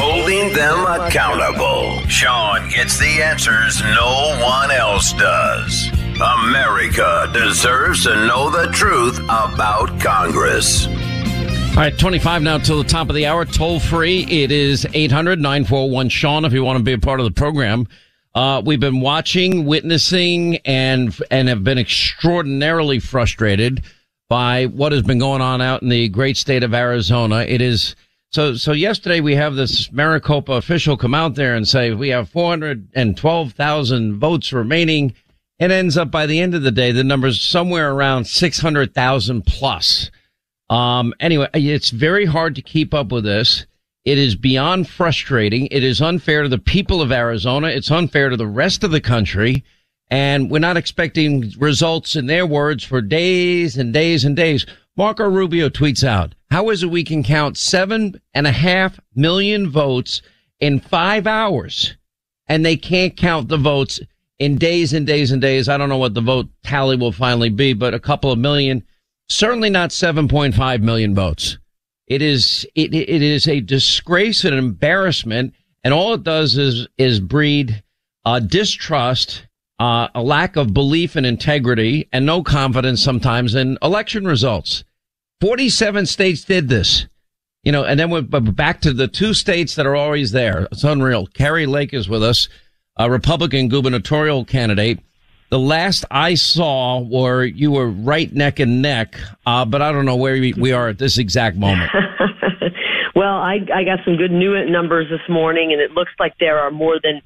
Holding 0.00 0.52
them 0.52 0.80
accountable. 0.86 2.00
Sean 2.08 2.68
gets 2.70 2.98
the 2.98 3.22
answers 3.22 3.80
no 3.82 4.36
one 4.42 4.70
else 4.72 5.12
does. 5.12 5.88
America 6.20 7.30
deserves 7.32 8.02
to 8.04 8.14
know 8.26 8.50
the 8.50 8.66
truth 8.72 9.18
about 9.24 10.00
Congress. 10.00 10.86
All 10.88 11.84
right, 11.84 11.96
25 11.96 12.42
now 12.42 12.58
till 12.58 12.82
the 12.82 12.88
top 12.88 13.08
of 13.08 13.14
the 13.14 13.26
hour. 13.26 13.44
Toll 13.44 13.78
free. 13.78 14.24
It 14.28 14.50
is 14.50 14.86
800 14.92 15.38
941 15.40 16.08
Sean 16.08 16.44
if 16.44 16.52
you 16.52 16.64
want 16.64 16.78
to 16.78 16.82
be 16.82 16.92
a 16.92 16.98
part 16.98 17.20
of 17.20 17.24
the 17.24 17.30
program. 17.30 17.86
Uh, 18.34 18.62
we've 18.64 18.80
been 18.80 19.00
watching, 19.00 19.64
witnessing, 19.64 20.58
and 20.58 21.18
and 21.30 21.48
have 21.48 21.64
been 21.64 21.78
extraordinarily 21.78 22.98
frustrated 22.98 23.82
by 24.28 24.66
what 24.66 24.92
has 24.92 25.02
been 25.02 25.18
going 25.18 25.40
on 25.40 25.60
out 25.60 25.82
in 25.82 25.88
the 25.88 26.08
great 26.08 26.36
state 26.36 26.62
of 26.62 26.74
Arizona. 26.74 27.40
It 27.40 27.60
is 27.60 27.96
So, 28.30 28.54
so 28.54 28.72
yesterday 28.72 29.20
we 29.20 29.36
have 29.36 29.54
this 29.54 29.90
Maricopa 29.90 30.52
official 30.52 30.98
come 30.98 31.14
out 31.14 31.34
there 31.34 31.54
and 31.54 31.66
say 31.66 31.92
we 31.92 32.10
have 32.10 32.28
412,000 32.28 34.18
votes 34.20 34.52
remaining. 34.52 35.14
It 35.58 35.70
ends 35.70 35.96
up 35.96 36.10
by 36.10 36.26
the 36.26 36.38
end 36.40 36.54
of 36.54 36.62
the 36.62 36.70
day, 36.70 36.92
the 36.92 37.02
number's 37.02 37.40
somewhere 37.40 37.90
around 37.90 38.26
600,000 38.26 39.46
plus. 39.46 40.10
Um, 40.68 41.14
anyway, 41.18 41.48
it's 41.54 41.88
very 41.90 42.26
hard 42.26 42.54
to 42.56 42.62
keep 42.62 42.92
up 42.92 43.10
with 43.10 43.24
this. 43.24 43.64
It 44.04 44.18
is 44.18 44.36
beyond 44.36 44.88
frustrating. 44.88 45.66
It 45.70 45.82
is 45.84 46.00
unfair 46.00 46.42
to 46.42 46.48
the 46.48 46.58
people 46.58 47.02
of 47.02 47.12
Arizona. 47.12 47.68
It's 47.68 47.90
unfair 47.90 48.30
to 48.30 48.36
the 48.36 48.46
rest 48.46 48.84
of 48.84 48.90
the 48.90 49.00
country. 49.00 49.64
And 50.10 50.50
we're 50.50 50.60
not 50.60 50.76
expecting 50.76 51.52
results 51.58 52.16
in 52.16 52.26
their 52.26 52.46
words 52.46 52.84
for 52.84 53.02
days 53.02 53.76
and 53.76 53.92
days 53.92 54.24
and 54.24 54.34
days. 54.34 54.64
Marco 54.96 55.28
Rubio 55.28 55.68
tweets 55.68 56.02
out, 56.02 56.34
how 56.50 56.70
is 56.70 56.82
it 56.82 56.90
we 56.90 57.04
can 57.04 57.22
count 57.22 57.56
seven 57.56 58.20
and 58.34 58.46
a 58.46 58.52
half 58.52 58.98
million 59.14 59.68
votes 59.68 60.22
in 60.60 60.80
five 60.80 61.26
hours 61.26 61.96
and 62.48 62.64
they 62.64 62.76
can't 62.76 63.16
count 63.16 63.48
the 63.48 63.58
votes 63.58 64.00
in 64.38 64.56
days 64.56 64.94
and 64.94 65.06
days 65.06 65.30
and 65.30 65.42
days? 65.42 65.68
I 65.68 65.76
don't 65.76 65.90
know 65.90 65.98
what 65.98 66.14
the 66.14 66.22
vote 66.22 66.48
tally 66.64 66.96
will 66.96 67.12
finally 67.12 67.50
be, 67.50 67.74
but 67.74 67.92
a 67.92 68.00
couple 68.00 68.32
of 68.32 68.38
million, 68.38 68.82
certainly 69.28 69.68
not 69.68 69.90
7.5 69.90 70.80
million 70.80 71.14
votes. 71.14 71.58
It 72.08 72.22
is, 72.22 72.66
it, 72.74 72.94
it 72.94 73.22
is 73.22 73.46
a 73.46 73.60
disgrace 73.60 74.44
and 74.44 74.54
embarrassment. 74.54 75.54
And 75.84 75.94
all 75.94 76.14
it 76.14 76.24
does 76.24 76.56
is, 76.56 76.88
is 76.96 77.20
breed, 77.20 77.82
uh, 78.24 78.40
distrust, 78.40 79.46
uh, 79.78 80.08
a 80.14 80.22
lack 80.22 80.56
of 80.56 80.74
belief 80.74 81.16
and 81.16 81.24
integrity 81.24 82.08
and 82.12 82.26
no 82.26 82.42
confidence 82.42 83.02
sometimes 83.02 83.54
in 83.54 83.78
election 83.82 84.26
results. 84.26 84.84
47 85.40 86.06
states 86.06 86.42
did 86.44 86.68
this. 86.68 87.06
You 87.62 87.72
know, 87.72 87.84
and 87.84 88.00
then 88.00 88.10
we're 88.10 88.22
back 88.22 88.80
to 88.82 88.92
the 88.92 89.08
two 89.08 89.34
states 89.34 89.74
that 89.74 89.86
are 89.86 89.96
always 89.96 90.32
there. 90.32 90.68
It's 90.72 90.84
unreal. 90.84 91.26
Kari 91.26 91.66
Lake 91.66 91.92
is 91.92 92.08
with 92.08 92.22
us, 92.22 92.48
a 92.96 93.10
Republican 93.10 93.68
gubernatorial 93.68 94.44
candidate. 94.44 95.00
The 95.50 95.58
last 95.58 96.04
I 96.10 96.34
saw 96.34 97.00
were 97.00 97.42
you 97.42 97.70
were 97.70 97.88
right 97.88 98.30
neck 98.30 98.60
and 98.60 98.82
neck, 98.82 99.18
uh, 99.46 99.64
but 99.64 99.80
I 99.80 99.92
don't 99.92 100.04
know 100.04 100.16
where 100.16 100.34
we, 100.34 100.72
are 100.72 100.88
at 100.88 100.98
this 100.98 101.16
exact 101.16 101.56
moment. 101.56 101.90
well, 103.14 103.36
I, 103.36 103.60
I 103.74 103.84
got 103.84 104.00
some 104.04 104.16
good 104.16 104.30
new 104.30 104.62
numbers 104.66 105.08
this 105.08 105.26
morning, 105.26 105.72
and 105.72 105.80
it 105.80 105.92
looks 105.92 106.12
like 106.18 106.36
there 106.38 106.58
are 106.58 106.70
more 106.70 107.00
than, 107.02 107.22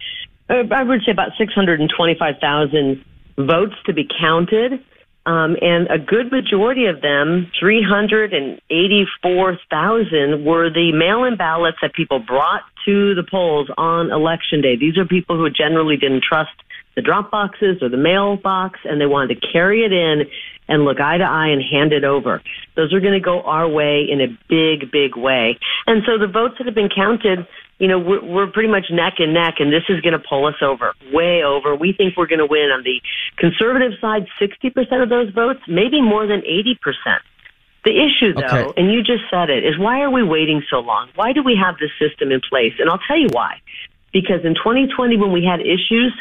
uh, 0.49 0.73
I 0.73 0.85
would 0.85 1.03
say 1.05 1.11
about 1.11 1.33
625,000 1.37 3.05
votes 3.39 3.75
to 3.87 3.93
be 3.93 4.07
counted. 4.21 4.85
Um, 5.25 5.57
and 5.61 5.89
a 5.89 5.99
good 5.99 6.33
majority 6.33 6.87
of 6.87 7.01
them, 7.01 7.49
384,000, 7.59 10.45
were 10.45 10.69
the 10.69 10.91
mail-in 10.93 11.37
ballots 11.37 11.79
that 11.81 11.93
people 11.93 12.19
brought 12.19 12.63
to 12.85 13.15
the 13.15 13.23
polls 13.23 13.71
on 13.79 14.11
election 14.11 14.61
day. 14.61 14.75
These 14.75 14.99
are 14.99 15.05
people 15.05 15.37
who 15.37 15.49
generally 15.49 15.97
didn't 15.97 16.25
trust 16.25 16.51
the 16.95 17.03
drop 17.03 17.31
boxes 17.31 17.83
or 17.83 17.89
the 17.89 17.97
mailbox, 17.97 18.81
and 18.85 19.01
they 19.01 19.07
wanted 19.07 19.41
to 19.41 19.53
carry 19.53 19.85
it 19.85 19.93
in 19.93 20.29
and 20.69 20.85
look 20.85 21.01
eye 21.01 21.19
to 21.19 21.25
eye 21.25 21.49
and 21.49 21.63
hand 21.63 21.93
it 21.93 22.05
over. 22.05 22.43
Those 22.77 22.93
are 22.93 23.01
going 23.01 23.15
to 23.15 23.21
go 23.21 23.43
our 23.43 23.69
way 23.69 24.07
in 24.09 24.21
a 24.21 24.29
big, 24.49 24.91
big 24.91 25.17
way. 25.17 25.59
And 25.87 26.03
so 26.07 26.19
the 26.19 26.31
votes 26.31 26.55
that 26.59 26.67
have 26.67 26.75
been 26.75 26.91
counted 26.95 27.47
you 27.83 27.89
know, 27.89 27.99
we're, 27.99 28.23
we're 28.25 28.47
pretty 28.47 28.69
much 28.69 28.87
neck 28.93 29.15
and 29.19 29.35
neck, 29.35 29.55
and 29.59 29.73
this 29.73 29.83
is 29.89 30.01
going 30.03 30.13
to 30.13 30.23
pull 30.23 30.47
us 30.47 30.55
over, 30.63 30.95
way 31.13 31.43
over. 31.43 31.75
We 31.75 31.93
think 31.93 32.17
we're 32.17 32.29
going 32.29 32.39
to 32.39 32.47
win 32.47 32.71
on 32.71 32.85
the 32.85 33.03
conservative 33.37 33.99
side, 34.01 34.29
60% 34.41 35.03
of 35.03 35.09
those 35.09 35.31
votes, 35.35 35.59
maybe 35.67 36.01
more 36.01 36.25
than 36.25 36.43
80%. 36.43 36.79
The 37.85 37.91
issue, 37.91 38.35
though, 38.35 38.71
okay. 38.71 38.81
and 38.81 38.93
you 38.93 39.03
just 39.03 39.25
said 39.29 39.51
it, 39.51 39.65
is 39.65 39.77
why 39.81 40.01
are 40.03 40.11
we 40.11 40.23
waiting 40.23 40.63
so 40.71 40.79
long? 40.79 41.09
Why 41.17 41.33
do 41.33 41.43
we 41.43 41.59
have 41.61 41.75
this 41.79 41.91
system 41.99 42.31
in 42.31 42.41
place? 42.49 42.75
And 42.79 42.89
I'll 42.89 43.03
tell 43.09 43.19
you 43.19 43.27
why. 43.33 43.59
Because 44.13 44.45
in 44.45 44.55
2020, 44.55 45.17
when 45.17 45.33
we 45.33 45.45
had 45.45 45.59
issues, 45.61 46.15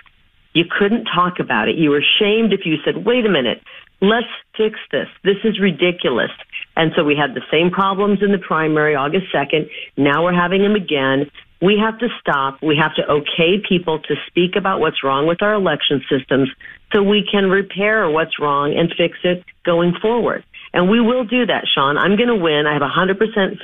you 0.54 0.66
couldn't 0.68 1.06
talk 1.06 1.40
about 1.40 1.70
it. 1.70 1.76
You 1.78 1.92
were 1.92 2.04
shamed 2.20 2.54
if 2.54 2.62
you 2.66 2.76
said, 2.84 3.06
wait 3.06 3.26
a 3.26 3.30
minute, 3.30 3.62
let's 4.02 4.28
fix 4.58 4.80
this. 4.92 5.08
This 5.24 5.38
is 5.44 5.60
ridiculous. 5.60 6.32
And 6.76 6.92
so 6.96 7.04
we 7.04 7.16
had 7.16 7.36
the 7.36 7.46
same 7.52 7.70
problems 7.70 8.20
in 8.22 8.32
the 8.32 8.38
primary 8.38 8.96
August 8.96 9.28
2nd. 9.34 9.70
Now 9.98 10.24
we're 10.24 10.34
having 10.34 10.62
them 10.62 10.76
again. 10.76 11.30
We 11.62 11.78
have 11.78 12.00
to 12.00 12.08
stop. 12.20 12.58
We 12.64 12.76
have 12.78 12.96
to 12.96 13.08
okay 13.08 13.62
people 13.68 14.00
to 14.00 14.16
speak 14.28 14.56
about 14.56 14.80
what's 14.80 15.04
wrong 15.04 15.28
with 15.28 15.44
our 15.44 15.54
election 15.54 16.02
systems 16.10 16.50
so 16.92 17.04
we 17.04 17.28
can 17.30 17.50
repair 17.50 18.10
what's 18.10 18.40
wrong 18.40 18.74
and 18.76 18.90
fix 18.98 19.20
it 19.24 19.46
going 19.64 19.94
forward. 20.02 20.44
And 20.74 20.90
we 20.90 21.02
will 21.02 21.26
do 21.26 21.46
that, 21.46 21.66
Sean. 21.74 21.98
I'm 21.98 22.16
going 22.16 22.30
to 22.30 22.36
win. 22.36 22.66
I 22.66 22.74
have 22.74 22.82
100% 22.82 23.18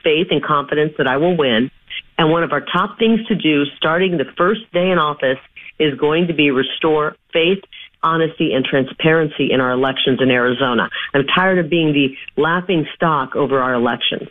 faith 0.03 0.27
and 0.29 0.43
confidence 0.43 0.93
that 0.97 1.07
I 1.07 1.17
will 1.17 1.35
win. 1.35 1.71
And 2.17 2.29
one 2.29 2.43
of 2.43 2.51
our 2.51 2.61
top 2.61 2.99
things 2.99 3.25
to 3.27 3.35
do 3.35 3.65
starting 3.77 4.17
the 4.17 4.29
first 4.37 4.61
day 4.73 4.91
in 4.91 4.99
office 4.99 5.39
is 5.79 5.97
going 5.99 6.27
to 6.27 6.33
be 6.33 6.51
restore 6.51 7.15
faith 7.33 7.63
honesty 8.03 8.53
and 8.53 8.63
transparency 8.63 9.51
in 9.51 9.59
our 9.59 9.71
elections 9.71 10.19
in 10.21 10.29
Arizona. 10.29 10.89
I'm 11.13 11.25
tired 11.27 11.59
of 11.59 11.69
being 11.69 11.93
the 11.93 12.15
laughing 12.41 12.85
stock 12.95 13.35
over 13.35 13.59
our 13.59 13.73
elections. 13.73 14.29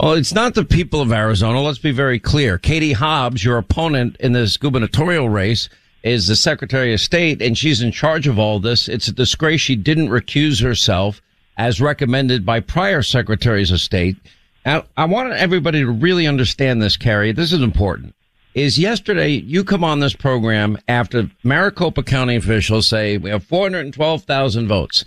Well, 0.00 0.12
it's 0.12 0.34
not 0.34 0.54
the 0.54 0.64
people 0.64 1.00
of 1.00 1.12
Arizona. 1.12 1.60
Let's 1.60 1.78
be 1.78 1.90
very 1.90 2.18
clear. 2.18 2.56
Katie 2.56 2.92
Hobbs, 2.92 3.44
your 3.44 3.58
opponent 3.58 4.16
in 4.20 4.32
this 4.32 4.56
gubernatorial 4.56 5.28
race, 5.28 5.68
is 6.04 6.28
the 6.28 6.36
Secretary 6.36 6.94
of 6.94 7.00
State, 7.00 7.42
and 7.42 7.58
she's 7.58 7.82
in 7.82 7.90
charge 7.90 8.28
of 8.28 8.38
all 8.38 8.60
this. 8.60 8.88
It's 8.88 9.08
a 9.08 9.12
disgrace 9.12 9.60
she 9.60 9.74
didn't 9.74 10.08
recuse 10.08 10.62
herself 10.62 11.20
as 11.56 11.80
recommended 11.80 12.46
by 12.46 12.60
prior 12.60 13.02
secretaries 13.02 13.72
of 13.72 13.80
state. 13.80 14.16
Now, 14.64 14.84
I 14.96 15.06
want 15.06 15.32
everybody 15.32 15.80
to 15.80 15.90
really 15.90 16.26
understand 16.26 16.80
this, 16.80 16.96
Kari. 16.96 17.32
This 17.32 17.52
is 17.52 17.62
important. 17.62 18.14
Is 18.58 18.76
yesterday 18.76 19.28
you 19.28 19.62
come 19.62 19.84
on 19.84 20.00
this 20.00 20.16
program 20.16 20.78
after 20.88 21.30
Maricopa 21.44 22.02
County 22.02 22.34
officials 22.34 22.88
say 22.88 23.16
we 23.16 23.30
have 23.30 23.44
412,000 23.44 24.66
votes. 24.66 25.04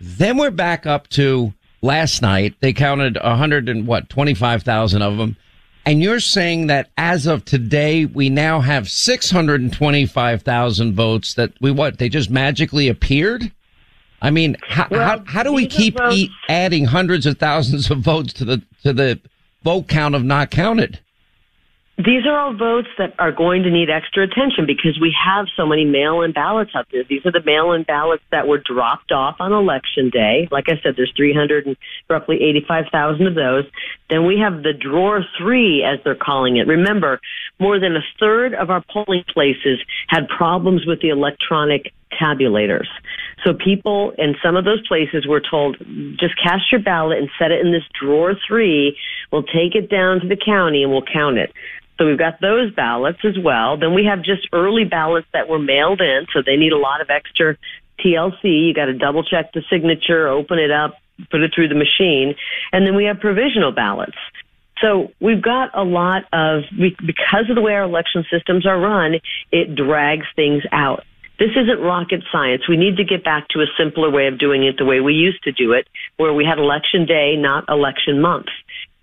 Then 0.00 0.38
we're 0.38 0.50
back 0.50 0.86
up 0.86 1.08
to 1.10 1.52
last 1.82 2.22
night. 2.22 2.54
They 2.60 2.72
counted 2.72 3.18
100 3.22 3.68
and 3.68 3.86
what, 3.86 4.08
25,000 4.08 5.02
of 5.02 5.18
them. 5.18 5.36
And 5.84 6.02
you're 6.02 6.18
saying 6.18 6.68
that 6.68 6.88
as 6.96 7.26
of 7.26 7.44
today, 7.44 8.06
we 8.06 8.30
now 8.30 8.60
have 8.60 8.88
625,000 8.88 10.94
votes 10.94 11.34
that 11.34 11.52
we 11.60 11.70
what? 11.70 11.98
They 11.98 12.08
just 12.08 12.30
magically 12.30 12.88
appeared? 12.88 13.52
I 14.22 14.30
mean, 14.30 14.56
how, 14.66 14.88
well, 14.90 15.06
how, 15.06 15.22
how, 15.26 15.42
do 15.42 15.52
we 15.52 15.66
keep 15.66 15.98
e- 16.10 16.30
adding 16.48 16.86
hundreds 16.86 17.26
of 17.26 17.36
thousands 17.36 17.90
of 17.90 17.98
votes 17.98 18.32
to 18.32 18.46
the, 18.46 18.62
to 18.82 18.94
the 18.94 19.20
vote 19.62 19.88
count 19.88 20.14
of 20.14 20.24
not 20.24 20.50
counted? 20.50 21.00
These 21.96 22.26
are 22.26 22.36
all 22.36 22.56
votes 22.56 22.88
that 22.98 23.14
are 23.20 23.30
going 23.30 23.62
to 23.62 23.70
need 23.70 23.88
extra 23.88 24.24
attention 24.24 24.66
because 24.66 24.98
we 25.00 25.14
have 25.14 25.46
so 25.56 25.64
many 25.64 25.84
mail-in 25.84 26.32
ballots 26.32 26.72
out 26.74 26.88
there. 26.90 27.04
These 27.08 27.24
are 27.24 27.30
the 27.30 27.42
mail-in 27.44 27.84
ballots 27.84 28.24
that 28.32 28.48
were 28.48 28.58
dropped 28.58 29.12
off 29.12 29.36
on 29.38 29.52
election 29.52 30.10
day. 30.10 30.48
Like 30.50 30.64
I 30.66 30.80
said, 30.82 30.94
there's 30.96 31.12
300 31.16 31.66
and 31.66 31.76
roughly 32.10 32.42
85,000 32.42 33.26
of 33.28 33.34
those. 33.36 33.64
Then 34.14 34.26
we 34.26 34.38
have 34.38 34.62
the 34.62 34.72
drawer 34.72 35.24
three, 35.36 35.82
as 35.82 35.98
they're 36.04 36.14
calling 36.14 36.56
it. 36.56 36.68
Remember, 36.68 37.20
more 37.58 37.80
than 37.80 37.96
a 37.96 38.04
third 38.20 38.54
of 38.54 38.70
our 38.70 38.80
polling 38.88 39.24
places 39.26 39.80
had 40.06 40.28
problems 40.28 40.86
with 40.86 41.00
the 41.00 41.08
electronic 41.08 41.92
tabulators. 42.12 42.86
So 43.42 43.54
people 43.54 44.12
in 44.16 44.36
some 44.40 44.54
of 44.54 44.64
those 44.64 44.86
places 44.86 45.26
were 45.26 45.40
told, 45.40 45.78
just 46.20 46.40
cast 46.40 46.70
your 46.70 46.80
ballot 46.80 47.18
and 47.18 47.28
set 47.40 47.50
it 47.50 47.66
in 47.66 47.72
this 47.72 47.82
drawer 48.00 48.34
three. 48.46 48.96
We'll 49.32 49.42
take 49.42 49.74
it 49.74 49.90
down 49.90 50.20
to 50.20 50.28
the 50.28 50.36
county 50.36 50.84
and 50.84 50.92
we'll 50.92 51.02
count 51.02 51.38
it. 51.38 51.52
So 51.98 52.06
we've 52.06 52.16
got 52.16 52.40
those 52.40 52.72
ballots 52.72 53.18
as 53.24 53.36
well. 53.36 53.76
Then 53.76 53.94
we 53.94 54.04
have 54.04 54.22
just 54.22 54.46
early 54.52 54.84
ballots 54.84 55.26
that 55.32 55.48
were 55.48 55.58
mailed 55.58 56.00
in, 56.00 56.26
so 56.32 56.40
they 56.40 56.54
need 56.54 56.72
a 56.72 56.78
lot 56.78 57.00
of 57.00 57.10
extra 57.10 57.56
TLC. 57.98 58.68
You 58.68 58.74
got 58.74 58.86
to 58.86 58.94
double 58.94 59.24
check 59.24 59.52
the 59.52 59.62
signature, 59.68 60.28
open 60.28 60.60
it 60.60 60.70
up, 60.70 61.00
put 61.30 61.42
it 61.42 61.52
through 61.54 61.68
the 61.68 61.74
machine, 61.74 62.34
and 62.72 62.86
then 62.86 62.96
we 62.96 63.04
have 63.04 63.20
provisional 63.20 63.72
ballots. 63.72 64.16
So 64.80 65.12
we've 65.20 65.42
got 65.42 65.70
a 65.72 65.84
lot 65.84 66.24
of 66.32 66.64
because 66.76 67.48
of 67.48 67.54
the 67.54 67.62
way 67.62 67.74
our 67.74 67.84
election 67.84 68.24
systems 68.30 68.66
are 68.66 68.78
run, 68.78 69.14
it 69.52 69.74
drags 69.74 70.26
things 70.34 70.62
out. 70.72 71.04
This 71.38 71.50
isn't 71.56 71.80
rocket 71.80 72.22
science. 72.30 72.68
We 72.68 72.76
need 72.76 72.96
to 72.98 73.04
get 73.04 73.24
back 73.24 73.48
to 73.48 73.60
a 73.60 73.66
simpler 73.76 74.10
way 74.10 74.26
of 74.28 74.38
doing 74.38 74.64
it 74.64 74.76
the 74.78 74.84
way 74.84 75.00
we 75.00 75.14
used 75.14 75.42
to 75.44 75.52
do 75.52 75.72
it, 75.72 75.88
where 76.16 76.32
we 76.32 76.44
had 76.44 76.58
election 76.58 77.06
day, 77.06 77.34
not 77.36 77.64
election 77.68 78.20
month. 78.20 78.46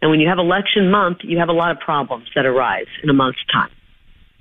And 0.02 0.10
when 0.10 0.19
you 0.19 0.30
have 0.30 0.39
election 0.39 0.89
month, 0.89 1.19
you 1.24 1.39
have 1.39 1.50
a 1.50 1.54
lot 1.54 1.71
of 1.71 1.80
problems 1.80 2.28
that 2.36 2.45
arise 2.45 2.88
in 3.04 3.10
a 3.10 3.13
month's 3.13 3.43
time. 3.52 3.69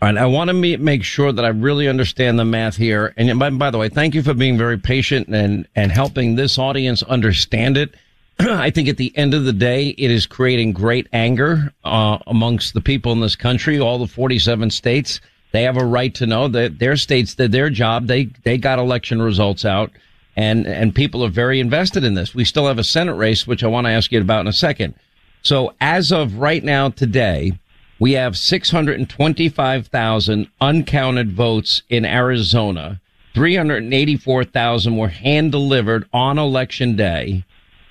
All 0.03 0.09
right. 0.09 0.17
I 0.17 0.27
want 0.27 0.49
to 0.49 0.55
make 0.79 1.05
sure 1.05 1.31
that 1.31 1.45
I 1.45 1.49
really 1.49 1.87
understand 1.87 2.39
the 2.39 2.45
math 2.45 2.77
here. 2.77 3.13
And 3.19 3.39
by, 3.39 3.51
by 3.51 3.71
the 3.71 3.77
way, 3.77 3.91
thank 3.91 4.15
you 4.15 4.23
for 4.23 4.33
being 4.33 4.57
very 4.57 4.79
patient 4.79 5.29
and, 5.29 5.69
and 5.77 5.93
helping 5.93 6.37
this 6.37 6.59
audience 6.59 7.03
understand 7.03 7.77
it. 7.77 7.95
I 8.39 8.71
think 8.71 8.89
at 8.89 8.97
the 8.97 9.17
end 9.17 9.35
of 9.35 9.45
the 9.45 9.53
day, 9.53 9.89
it 9.89 10.11
is 10.11 10.27
creating 10.27 10.73
great 10.73 11.07
anger 11.13 11.75
uh, 11.85 12.17
amongst 12.27 12.73
the 12.73 12.81
people 12.81 13.13
in 13.13 13.21
this 13.21 13.37
country, 13.37 13.79
all 13.79 13.99
the 13.99 14.07
47 14.07 14.71
states. 14.71 15.21
They 15.53 15.65
have 15.65 15.77
a 15.77 15.85
right 15.85 16.15
to 16.15 16.27
know 16.27 16.49
that 16.49 16.79
their 16.79 16.97
states 16.97 17.35
did 17.35 17.53
their 17.53 17.69
job. 17.69 18.07
They 18.07 18.27
they 18.45 18.57
got 18.57 18.79
election 18.79 19.21
results 19.21 19.65
out, 19.65 19.91
and 20.37 20.67
and 20.67 20.95
people 20.95 21.25
are 21.25 21.29
very 21.29 21.59
invested 21.59 22.05
in 22.05 22.15
this. 22.15 22.35
We 22.35 22.45
still 22.45 22.69
have 22.69 22.79
a 22.79 22.85
Senate 22.85 23.15
race, 23.15 23.47
which 23.49 23.65
I 23.65 23.67
want 23.67 23.87
to 23.87 23.91
ask 23.91 24.13
you 24.13 24.21
about 24.21 24.43
in 24.43 24.47
a 24.47 24.53
second. 24.53 24.95
So 25.43 25.75
as 25.81 26.13
of 26.13 26.37
right 26.37 26.63
now 26.63 26.91
today, 26.91 27.59
we 28.01 28.13
have 28.13 28.37
625,000 28.37 30.49
uncounted 30.61 31.33
votes 31.33 31.83
in 31.89 32.05
Arizona. 32.05 33.01
384,000 33.35 34.97
were 34.97 35.09
hand 35.09 35.53
delivered 35.53 36.07
on 36.13 36.39
election 36.39 36.97
day. 36.97 37.45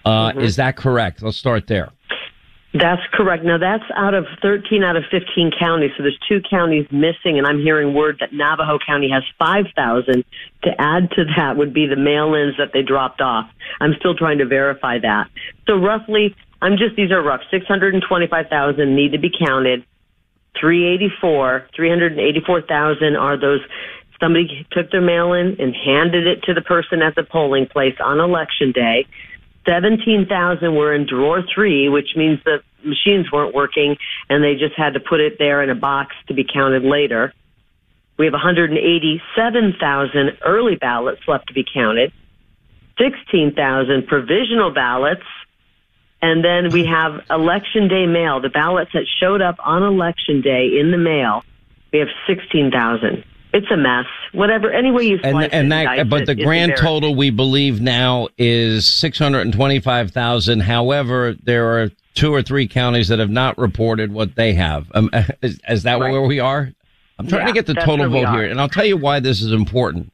Uh, 0.03 0.31
Mhm. 0.31 0.41
Is 0.41 0.55
that 0.57 0.75
correct? 0.75 1.21
Let's 1.21 1.37
start 1.37 1.67
there. 1.67 1.89
That's 2.73 3.01
correct. 3.13 3.43
Now 3.43 3.57
that's 3.57 3.83
out 3.95 4.13
of 4.13 4.27
13 4.41 4.83
out 4.83 4.95
of 4.95 5.03
15 5.09 5.49
counties. 5.51 5.91
So 5.97 6.03
there's 6.03 6.19
two 6.27 6.39
counties 6.41 6.85
missing, 6.91 7.39
and 7.39 7.47
I'm 7.47 7.59
hearing 7.59 7.95
word 7.95 8.17
that 8.19 8.31
Navajo 8.31 8.77
County 8.77 9.09
has 9.09 9.23
5,000. 9.39 10.23
To 10.63 10.81
add 10.81 11.09
to 11.11 11.25
that 11.35 11.57
would 11.57 11.73
be 11.73 11.87
the 11.87 11.95
mail-ins 11.95 12.57
that 12.57 12.73
they 12.73 12.83
dropped 12.83 13.21
off. 13.21 13.49
I'm 13.81 13.95
still 13.95 14.13
trying 14.13 14.37
to 14.37 14.45
verify 14.45 14.99
that. 14.99 15.27
So 15.67 15.77
roughly, 15.77 16.35
I'm 16.61 16.77
just 16.77 16.95
these 16.95 17.11
are 17.11 17.21
rough. 17.23 17.41
625,000 17.49 18.95
need 18.95 19.13
to 19.13 19.17
be 19.17 19.31
counted. 19.31 19.83
384, 20.59 21.67
384,000 21.75 23.15
are 23.15 23.39
those 23.39 23.61
somebody 24.19 24.67
took 24.71 24.91
their 24.91 25.01
mail 25.01 25.33
in 25.33 25.55
and 25.59 25.75
handed 25.75 26.27
it 26.27 26.43
to 26.43 26.53
the 26.53 26.61
person 26.61 27.01
at 27.01 27.15
the 27.15 27.23
polling 27.23 27.65
place 27.67 27.95
on 28.03 28.19
election 28.19 28.71
day. 28.71 29.07
17,000 29.67 30.75
were 30.75 30.93
in 30.93 31.05
drawer 31.05 31.43
three, 31.53 31.89
which 31.89 32.15
means 32.15 32.39
the 32.43 32.61
machines 32.83 33.31
weren't 33.31 33.53
working 33.53 33.97
and 34.29 34.43
they 34.43 34.55
just 34.55 34.73
had 34.75 34.93
to 34.93 34.99
put 34.99 35.19
it 35.19 35.37
there 35.37 35.61
in 35.63 35.69
a 35.69 35.75
box 35.75 36.15
to 36.27 36.33
be 36.33 36.43
counted 36.43 36.83
later. 36.83 37.31
We 38.17 38.25
have 38.25 38.33
187,000 38.33 40.37
early 40.45 40.75
ballots 40.75 41.21
left 41.27 41.47
to 41.47 41.53
be 41.53 41.65
counted, 41.73 42.11
16,000 42.97 44.07
provisional 44.07 44.73
ballots, 44.73 45.23
and 46.21 46.43
then 46.43 46.71
we 46.71 46.85
have 46.85 47.21
election 47.29 47.87
day 47.87 48.05
mail, 48.05 48.41
the 48.41 48.49
ballots 48.49 48.91
that 48.93 49.05
showed 49.19 49.41
up 49.41 49.55
on 49.63 49.83
election 49.83 50.41
day 50.41 50.77
in 50.79 50.91
the 50.91 50.97
mail. 50.97 51.43
We 51.93 51.99
have 51.99 52.09
16,000. 52.27 53.23
It's 53.51 53.71
a 53.71 53.77
mess. 53.77 54.05
Whatever, 54.33 54.71
any 54.71 54.91
way 54.91 55.05
you 55.05 55.17
slice 55.19 55.49
And, 55.51 55.53
and 55.53 55.71
that, 55.71 56.09
but 56.09 56.21
it, 56.21 56.25
the 56.25 56.35
grand 56.35 56.73
total 56.77 57.15
we 57.15 57.31
believe 57.31 57.81
now 57.81 58.27
is 58.37 58.87
625,000. 58.87 60.59
However, 60.59 61.35
there 61.43 61.81
are 61.81 61.89
two 62.13 62.33
or 62.33 62.43
three 62.43 62.67
counties 62.67 63.07
that 63.07 63.17
have 63.17 63.29
not 63.29 63.57
reported 63.57 64.11
what 64.11 64.35
they 64.35 64.53
have. 64.53 64.91
Um, 64.93 65.09
is, 65.41 65.59
is 65.67 65.83
that 65.83 65.99
where 65.99 66.21
we 66.21 66.39
are? 66.39 66.71
I'm 67.17 67.27
trying 67.27 67.41
Yeah, 67.41 67.47
to 67.47 67.53
get 67.53 67.65
the 67.65 67.73
total 67.73 68.09
vote 68.09 68.29
here. 68.29 68.43
And 68.43 68.61
I'll 68.61 68.69
tell 68.69 68.85
you 68.85 68.97
why 68.97 69.19
this 69.19 69.41
is 69.41 69.51
important. 69.51 70.11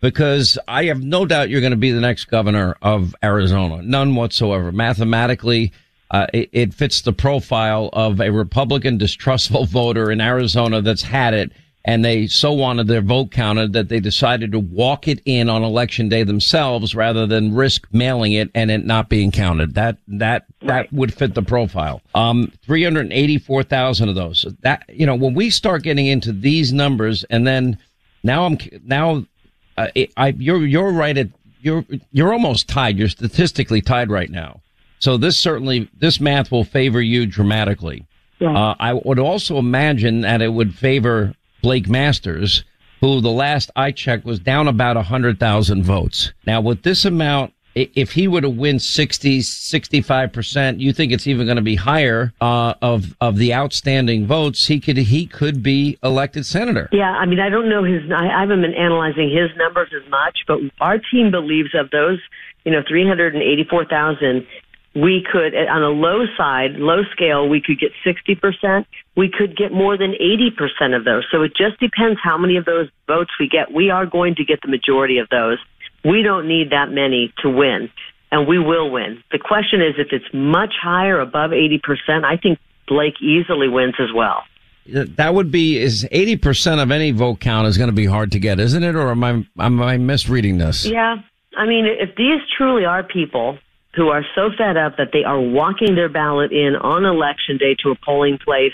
Because 0.00 0.58
I 0.68 0.84
have 0.84 1.02
no 1.02 1.26
doubt 1.26 1.50
you're 1.50 1.60
going 1.60 1.72
to 1.72 1.76
be 1.76 1.90
the 1.90 2.00
next 2.00 2.26
governor 2.26 2.76
of 2.82 3.14
Arizona. 3.22 3.82
None 3.82 4.14
whatsoever. 4.14 4.70
Mathematically, 4.70 5.72
uh, 6.10 6.26
it, 6.32 6.48
it 6.52 6.74
fits 6.74 7.02
the 7.02 7.12
profile 7.12 7.90
of 7.92 8.20
a 8.20 8.30
Republican 8.30 8.98
distrustful 8.98 9.66
voter 9.66 10.10
in 10.10 10.20
Arizona 10.20 10.80
that's 10.80 11.02
had 11.02 11.34
it. 11.34 11.52
And 11.84 12.04
they 12.04 12.26
so 12.26 12.52
wanted 12.52 12.86
their 12.86 13.00
vote 13.00 13.30
counted 13.30 13.72
that 13.72 13.88
they 13.88 13.98
decided 13.98 14.52
to 14.52 14.58
walk 14.58 15.08
it 15.08 15.22
in 15.24 15.48
on 15.48 15.62
election 15.62 16.10
day 16.10 16.22
themselves 16.22 16.94
rather 16.94 17.26
than 17.26 17.54
risk 17.54 17.86
mailing 17.92 18.34
it 18.34 18.50
and 18.54 18.70
it 18.70 18.84
not 18.84 19.08
being 19.08 19.30
counted. 19.30 19.74
That, 19.74 19.96
that, 20.08 20.44
that 20.60 20.92
would 20.92 21.14
fit 21.14 21.34
the 21.34 21.42
profile. 21.42 22.02
Um, 22.14 22.52
384,000 22.66 24.08
of 24.08 24.14
those. 24.16 24.44
That, 24.60 24.84
you 24.88 25.06
know, 25.06 25.14
when 25.14 25.32
we 25.32 25.48
start 25.48 25.82
getting 25.82 26.06
into 26.06 26.30
these 26.30 26.74
numbers 26.74 27.24
and 27.30 27.46
then 27.46 27.78
now 28.22 28.44
I'm, 28.44 28.58
now, 28.84 29.24
uh, 29.78 29.90
it, 29.94 30.12
I, 30.16 30.28
you're, 30.28 30.66
you're 30.66 30.92
right 30.92 31.16
at, 31.16 31.28
you're, 31.60 31.84
you're 32.12 32.32
almost 32.32 32.68
tied. 32.68 32.98
You're 32.98 33.08
statistically 33.08 33.80
tied 33.80 34.10
right 34.10 34.30
now. 34.30 34.60
So 34.98 35.16
this 35.16 35.38
certainly, 35.38 35.88
this 35.98 36.20
math 36.20 36.50
will 36.50 36.64
favor 36.64 37.00
you 37.00 37.26
dramatically. 37.26 38.06
Uh, 38.56 38.74
I 38.78 38.92
would 38.94 39.18
also 39.18 39.58
imagine 39.58 40.20
that 40.22 40.42
it 40.42 40.52
would 40.52 40.74
favor 40.74 41.34
Blake 41.62 41.88
Masters, 41.88 42.64
who 43.00 43.20
the 43.20 43.30
last 43.30 43.70
I 43.76 43.90
checked 43.92 44.24
was 44.24 44.38
down 44.40 44.68
about 44.68 44.96
100,000 44.96 45.82
votes. 45.82 46.32
Now, 46.46 46.60
with 46.60 46.82
this 46.82 47.04
amount, 47.04 47.52
if 47.94 48.12
he 48.12 48.28
were 48.28 48.40
to 48.40 48.48
win 48.48 48.78
60, 48.78 49.40
65%, 49.40 50.80
you 50.80 50.92
think 50.92 51.12
it's 51.12 51.26
even 51.26 51.46
going 51.46 51.56
to 51.56 51.62
be 51.62 51.76
higher, 51.76 52.32
uh, 52.40 52.74
of, 52.82 53.16
of 53.20 53.36
the 53.36 53.54
outstanding 53.54 54.26
votes. 54.26 54.66
He 54.66 54.80
could, 54.80 54.96
he 54.96 55.26
could 55.26 55.62
be 55.62 55.98
elected 56.02 56.46
senator. 56.46 56.88
Yeah, 56.92 57.10
I 57.10 57.26
mean, 57.26 57.40
I 57.40 57.48
don't 57.48 57.68
know 57.68 57.84
his. 57.84 58.02
I, 58.10 58.28
I 58.28 58.40
haven't 58.40 58.62
been 58.62 58.74
analyzing 58.74 59.30
his 59.30 59.56
numbers 59.56 59.90
as 59.94 60.08
much, 60.10 60.38
but 60.46 60.58
our 60.80 60.98
team 60.98 61.30
believes 61.30 61.74
of 61.74 61.90
those, 61.90 62.18
you 62.64 62.72
know, 62.72 62.82
three 62.88 63.06
hundred 63.06 63.34
and 63.34 63.42
eighty-four 63.42 63.86
thousand. 63.86 64.46
We 64.94 65.24
could, 65.30 65.54
on 65.54 65.82
a 65.82 65.90
low 65.90 66.24
side, 66.36 66.72
low 66.72 67.02
scale, 67.12 67.48
we 67.48 67.60
could 67.60 67.78
get 67.78 67.92
sixty 68.02 68.34
percent. 68.34 68.86
We 69.16 69.30
could 69.30 69.56
get 69.56 69.70
more 69.72 69.96
than 69.96 70.14
eighty 70.14 70.50
percent 70.50 70.94
of 70.94 71.04
those. 71.04 71.26
So 71.30 71.42
it 71.42 71.52
just 71.56 71.78
depends 71.78 72.18
how 72.22 72.38
many 72.38 72.56
of 72.56 72.64
those 72.64 72.88
votes 73.06 73.30
we 73.38 73.48
get. 73.48 73.72
We 73.72 73.90
are 73.90 74.06
going 74.06 74.34
to 74.36 74.44
get 74.44 74.60
the 74.62 74.68
majority 74.68 75.18
of 75.18 75.28
those. 75.28 75.58
We 76.04 76.22
don't 76.22 76.46
need 76.46 76.70
that 76.70 76.90
many 76.90 77.32
to 77.42 77.50
win, 77.50 77.90
and 78.30 78.46
we 78.46 78.58
will 78.58 78.90
win. 78.90 79.22
The 79.32 79.38
question 79.38 79.80
is 79.80 79.94
if 79.98 80.08
it's 80.12 80.32
much 80.32 80.74
higher, 80.80 81.20
above 81.20 81.52
eighty 81.52 81.78
percent. 81.78 82.24
I 82.24 82.36
think 82.36 82.58
Blake 82.88 83.20
easily 83.20 83.68
wins 83.68 83.94
as 84.00 84.12
well. 84.14 84.42
That 84.90 85.34
would 85.34 85.50
be, 85.50 85.78
is 85.78 86.08
80% 86.10 86.82
of 86.82 86.90
any 86.90 87.10
vote 87.10 87.40
count 87.40 87.66
is 87.66 87.76
going 87.76 87.90
to 87.90 87.94
be 87.94 88.06
hard 88.06 88.32
to 88.32 88.38
get, 88.38 88.58
isn't 88.58 88.82
it? 88.82 88.94
Or 88.94 89.10
am 89.10 89.22
I, 89.22 89.44
am 89.58 89.82
I 89.82 89.98
misreading 89.98 90.56
this? 90.56 90.86
Yeah. 90.86 91.16
I 91.56 91.66
mean, 91.66 91.84
if 91.84 92.16
these 92.16 92.40
truly 92.56 92.86
are 92.86 93.02
people 93.02 93.58
who 93.94 94.08
are 94.08 94.24
so 94.34 94.48
fed 94.56 94.76
up 94.78 94.96
that 94.96 95.08
they 95.12 95.24
are 95.24 95.40
walking 95.40 95.94
their 95.94 96.08
ballot 96.08 96.52
in 96.52 96.76
on 96.76 97.04
election 97.04 97.58
day 97.58 97.74
to 97.82 97.90
a 97.90 97.96
polling 97.96 98.38
place, 98.38 98.72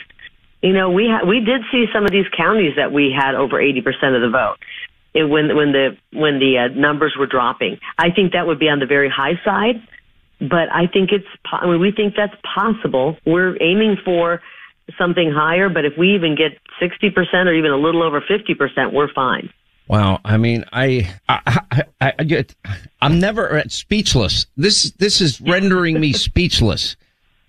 you 0.62 0.72
know, 0.72 0.90
we 0.90 1.08
ha- 1.08 1.26
we 1.26 1.40
did 1.40 1.62
see 1.72 1.86
some 1.92 2.04
of 2.04 2.10
these 2.10 2.26
counties 2.36 2.74
that 2.76 2.92
we 2.92 3.12
had 3.14 3.34
over 3.34 3.60
80% 3.60 3.78
of 4.14 4.22
the 4.22 4.30
vote. 4.30 4.56
It, 5.14 5.24
when 5.24 5.54
when 5.56 5.72
the 5.72 5.96
when 6.12 6.40
the 6.40 6.58
uh, 6.58 6.68
numbers 6.74 7.14
were 7.18 7.26
dropping, 7.26 7.78
I 7.98 8.10
think 8.10 8.32
that 8.32 8.46
would 8.46 8.58
be 8.58 8.68
on 8.68 8.80
the 8.80 8.86
very 8.86 9.08
high 9.08 9.40
side, 9.44 9.76
but 10.40 10.68
I 10.72 10.86
think 10.92 11.10
it's 11.12 11.26
I 11.52 11.66
mean, 11.66 11.80
we 11.80 11.92
think 11.92 12.14
that's 12.16 12.34
possible. 12.42 13.16
We're 13.24 13.56
aiming 13.62 13.98
for 14.04 14.40
something 14.98 15.30
higher, 15.32 15.68
but 15.68 15.84
if 15.84 15.94
we 15.98 16.14
even 16.14 16.36
get 16.36 16.58
60% 16.80 17.46
or 17.46 17.54
even 17.54 17.70
a 17.70 17.76
little 17.76 18.02
over 18.02 18.20
50%, 18.20 18.92
we're 18.92 19.12
fine. 19.12 19.50
Wow. 19.88 20.20
I 20.24 20.36
mean, 20.36 20.64
I, 20.72 21.14
I, 21.28 21.60
I, 22.00 22.12
I 22.18 22.24
get, 22.24 22.54
I'm 23.00 23.20
never 23.20 23.62
speechless. 23.68 24.46
This, 24.56 24.90
this 24.92 25.20
is 25.20 25.40
rendering 25.40 26.00
me 26.00 26.12
speechless. 26.12 26.96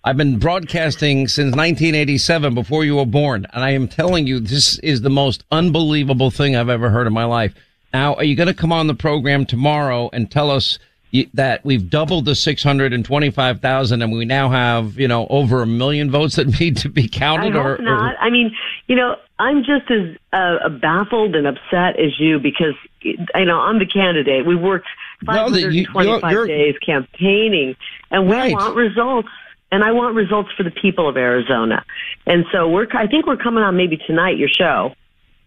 I've 0.07 0.17
been 0.17 0.37
broadcasting 0.37 1.27
since 1.27 1.55
1987 1.55 2.53
before 2.53 2.85
you 2.85 2.97
were 2.97 3.07
born. 3.07 3.47
And 3.53 3.63
I 3.63 3.71
am 3.71 3.87
telling 3.87 4.27
you, 4.27 4.39
this 4.39 4.77
is 4.79 5.01
the 5.01 5.09
most 5.09 5.43
unbelievable 5.51 6.29
thing 6.29 6.55
I've 6.55 6.69
ever 6.69 6.91
heard 6.91 7.07
in 7.07 7.13
my 7.13 7.25
life. 7.25 7.55
Now, 7.91 8.13
are 8.13 8.23
you 8.23 8.35
going 8.35 8.45
to 8.47 8.53
come 8.53 8.71
on 8.71 8.85
the 8.85 8.93
program 8.93 9.47
tomorrow 9.47 10.11
and 10.13 10.29
tell 10.29 10.51
us 10.51 10.77
you, 11.09 11.27
that 11.33 11.65
we've 11.65 11.89
doubled 11.89 12.25
the 12.25 12.35
625,000 12.35 14.01
and 14.03 14.11
we 14.11 14.25
now 14.25 14.49
have, 14.49 14.99
you 14.99 15.07
know, 15.07 15.25
over 15.31 15.63
a 15.63 15.65
million 15.67 16.11
votes 16.11 16.35
that 16.35 16.47
need 16.59 16.77
to 16.77 16.89
be 16.89 17.07
counted 17.07 17.55
I 17.55 17.59
or, 17.59 17.75
hope 17.77 17.79
not. 17.79 18.15
I 18.19 18.29
mean, 18.29 18.55
you 18.85 18.95
know, 18.95 19.15
I'm 19.39 19.63
just 19.63 19.89
as 19.89 20.15
uh, 20.33 20.69
baffled 20.69 21.35
and 21.35 21.47
upset 21.47 21.99
as 21.99 22.19
you 22.19 22.37
because 22.37 22.75
you 23.01 23.17
know 23.35 23.59
I'm 23.59 23.79
the 23.79 23.85
candidate. 23.87 24.45
We 24.45 24.55
worked 24.55 24.87
No, 25.23 25.47
you- 25.47 25.85
525 25.87 26.31
you're- 26.31 26.31
you're- 26.31 26.47
days 26.47 26.75
campaigning, 26.85 27.75
and 28.11 28.27
we 28.27 28.35
Right. 28.35 28.53
want 28.53 28.75
results. 28.75 29.29
And 29.71 29.83
I 29.83 29.91
want 29.91 30.15
results 30.15 30.49
for 30.55 30.63
the 30.63 30.71
people 30.71 31.09
of 31.09 31.17
Arizona. 31.17 31.83
And 32.25 32.45
so 32.51 32.69
we're. 32.69 32.87
I 32.93 33.07
think 33.07 33.25
we're 33.25 33.37
coming 33.37 33.63
on 33.63 33.75
maybe 33.75 33.97
tonight. 33.97 34.37
Your 34.37 34.49
show. 34.49 34.93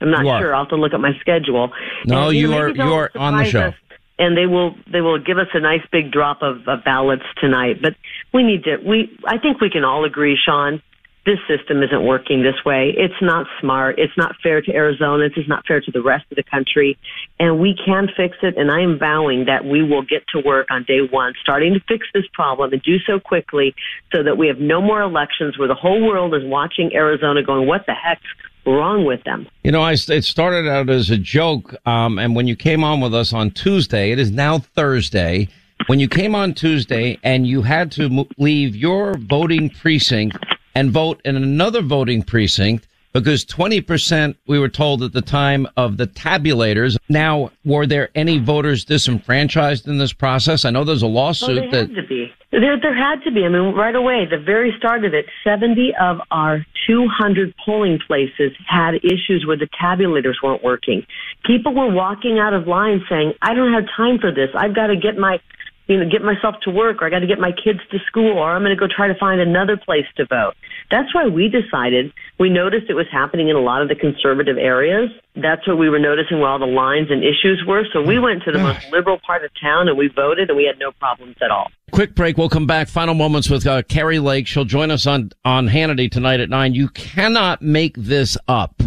I'm 0.00 0.10
not 0.10 0.24
sure. 0.40 0.54
I'll 0.54 0.62
have 0.62 0.68
to 0.70 0.76
look 0.76 0.92
at 0.94 1.00
my 1.00 1.12
schedule. 1.20 1.72
No, 2.04 2.28
And, 2.28 2.36
you 2.36 2.48
know, 2.48 2.58
are- 2.58 2.68
you 2.68 2.82
are 2.82 3.10
on 3.16 3.36
the 3.36 3.44
show. 3.44 3.60
us 3.68 3.74
and 4.18 4.36
they 4.36 4.46
will 4.46 4.74
they 4.92 5.00
will 5.00 5.18
give 5.18 5.38
us 5.38 5.46
a 5.54 5.60
nice 5.60 5.82
big 5.92 6.10
drop 6.10 6.42
of, 6.42 6.66
of 6.66 6.84
ballots 6.84 7.22
tonight. 7.40 7.80
But 7.80 7.94
we 8.34 8.42
need 8.42 8.64
to 8.64 8.76
we 8.84 9.16
I 9.26 9.38
think 9.38 9.60
we 9.60 9.70
can 9.70 9.84
all 9.84 10.04
agree, 10.04 10.36
Sean, 10.36 10.82
this 11.28 11.38
system 11.46 11.82
isn't 11.82 12.02
working 12.02 12.42
this 12.42 12.64
way. 12.64 12.94
It's 12.96 13.20
not 13.20 13.46
smart. 13.60 13.98
It's 13.98 14.16
not 14.16 14.34
fair 14.42 14.62
to 14.62 14.72
Arizona. 14.74 15.26
It's 15.26 15.46
not 15.46 15.66
fair 15.66 15.78
to 15.78 15.90
the 15.90 16.00
rest 16.00 16.24
of 16.30 16.36
the 16.36 16.42
country. 16.42 16.96
And 17.38 17.60
we 17.60 17.76
can 17.84 18.08
fix 18.16 18.38
it. 18.42 18.56
And 18.56 18.70
I 18.70 18.80
am 18.80 18.98
vowing 18.98 19.44
that 19.44 19.66
we 19.66 19.82
will 19.82 20.00
get 20.00 20.26
to 20.28 20.40
work 20.40 20.68
on 20.70 20.84
day 20.84 21.00
one, 21.00 21.34
starting 21.42 21.74
to 21.74 21.80
fix 21.80 22.06
this 22.14 22.24
problem 22.32 22.72
and 22.72 22.82
do 22.82 22.98
so 23.00 23.20
quickly 23.20 23.74
so 24.10 24.22
that 24.22 24.38
we 24.38 24.46
have 24.46 24.58
no 24.58 24.80
more 24.80 25.02
elections 25.02 25.58
where 25.58 25.68
the 25.68 25.74
whole 25.74 26.00
world 26.02 26.34
is 26.34 26.42
watching 26.44 26.94
Arizona 26.94 27.42
going, 27.42 27.66
what 27.66 27.84
the 27.84 27.92
heck's 27.92 28.22
wrong 28.64 29.04
with 29.04 29.22
them? 29.24 29.46
You 29.64 29.72
know, 29.72 29.82
I, 29.82 29.92
it 29.92 30.24
started 30.24 30.66
out 30.66 30.88
as 30.88 31.10
a 31.10 31.18
joke. 31.18 31.76
Um, 31.86 32.18
and 32.18 32.34
when 32.34 32.46
you 32.46 32.56
came 32.56 32.82
on 32.82 33.02
with 33.02 33.14
us 33.14 33.34
on 33.34 33.50
Tuesday, 33.50 34.12
it 34.12 34.18
is 34.18 34.30
now 34.30 34.60
Thursday. 34.60 35.48
When 35.88 36.00
you 36.00 36.08
came 36.08 36.34
on 36.34 36.54
Tuesday 36.54 37.18
and 37.22 37.46
you 37.46 37.62
had 37.62 37.92
to 37.92 38.26
leave 38.38 38.74
your 38.74 39.18
voting 39.18 39.68
precinct 39.68 40.38
and 40.74 40.90
vote 40.90 41.20
in 41.24 41.36
another 41.36 41.82
voting 41.82 42.22
precinct, 42.22 42.86
because 43.12 43.44
20% 43.44 44.36
we 44.46 44.58
were 44.58 44.68
told 44.68 45.02
at 45.02 45.12
the 45.12 45.22
time 45.22 45.66
of 45.76 45.96
the 45.96 46.06
tabulators. 46.06 46.96
Now, 47.08 47.50
were 47.64 47.86
there 47.86 48.10
any 48.14 48.38
voters 48.38 48.84
disenfranchised 48.84 49.88
in 49.88 49.98
this 49.98 50.12
process? 50.12 50.64
I 50.64 50.70
know 50.70 50.84
there's 50.84 51.02
a 51.02 51.06
lawsuit 51.06 51.56
there 51.56 51.70
that 51.70 51.88
had 51.88 51.96
to 51.96 52.06
be. 52.06 52.32
There, 52.50 52.80
there 52.80 52.96
had 52.96 53.22
to 53.24 53.30
be. 53.30 53.44
I 53.44 53.48
mean, 53.48 53.74
right 53.74 53.94
away, 53.94 54.26
the 54.30 54.38
very 54.38 54.74
start 54.78 55.04
of 55.04 55.14
it, 55.14 55.26
70 55.44 55.94
of 56.00 56.18
our 56.30 56.64
200 56.86 57.54
polling 57.64 57.98
places 58.06 58.52
had 58.66 58.94
issues 58.96 59.44
where 59.46 59.56
the 59.56 59.68
tabulators 59.80 60.34
weren't 60.42 60.62
working. 60.62 61.04
People 61.44 61.74
were 61.74 61.90
walking 61.90 62.38
out 62.38 62.54
of 62.54 62.66
line 62.66 63.04
saying, 63.08 63.32
I 63.42 63.54
don't 63.54 63.72
have 63.72 63.84
time 63.96 64.18
for 64.18 64.32
this. 64.32 64.48
I've 64.54 64.74
got 64.74 64.86
to 64.88 64.96
get 64.96 65.18
my, 65.18 65.40
you 65.88 65.98
know, 65.98 66.08
get 66.08 66.22
myself 66.22 66.54
to 66.62 66.70
work 66.70 67.00
or 67.00 67.06
I 67.06 67.10
got 67.10 67.20
to 67.20 67.26
get 67.26 67.38
my 67.38 67.50
kids 67.50 67.80
to 67.90 67.98
school 68.06 68.36
or 68.36 68.54
I'm 68.54 68.62
going 68.62 68.76
to 68.76 68.78
go 68.78 68.86
try 68.94 69.08
to 69.08 69.14
find 69.14 69.40
another 69.40 69.76
place 69.76 70.04
to 70.16 70.26
vote. 70.26 70.52
That's 70.90 71.14
why 71.14 71.26
we 71.26 71.48
decided, 71.48 72.12
we 72.38 72.50
noticed 72.50 72.90
it 72.90 72.94
was 72.94 73.06
happening 73.10 73.48
in 73.48 73.56
a 73.56 73.60
lot 73.60 73.80
of 73.80 73.88
the 73.88 73.94
conservative 73.94 74.58
areas. 74.58 75.10
That's 75.34 75.66
what 75.66 75.78
we 75.78 75.88
were 75.88 75.98
noticing 75.98 76.40
where 76.40 76.50
all 76.50 76.58
the 76.58 76.66
lines 76.66 77.08
and 77.10 77.24
issues 77.24 77.64
were. 77.66 77.84
So 77.92 78.02
we 78.02 78.18
went 78.18 78.42
to 78.44 78.52
the 78.52 78.58
most 78.58 78.86
liberal 78.92 79.18
part 79.26 79.44
of 79.44 79.50
town 79.60 79.88
and 79.88 79.96
we 79.96 80.08
voted 80.08 80.50
and 80.50 80.56
we 80.58 80.64
had 80.64 80.78
no 80.78 80.92
problems 80.92 81.36
at 81.42 81.50
all. 81.50 81.68
Quick 81.90 82.14
break. 82.14 82.36
We'll 82.36 82.50
come 82.50 82.66
back. 82.66 82.88
Final 82.88 83.14
moments 83.14 83.48
with 83.48 83.66
uh, 83.66 83.82
Kari 83.82 84.18
Lake. 84.18 84.46
She'll 84.46 84.66
join 84.66 84.90
us 84.90 85.06
on 85.06 85.30
on 85.44 85.68
Hannity 85.68 86.10
tonight 86.10 86.40
at 86.40 86.50
nine. 86.50 86.74
You 86.74 86.88
cannot 86.88 87.62
make 87.62 87.96
this 87.96 88.36
up. 88.46 88.82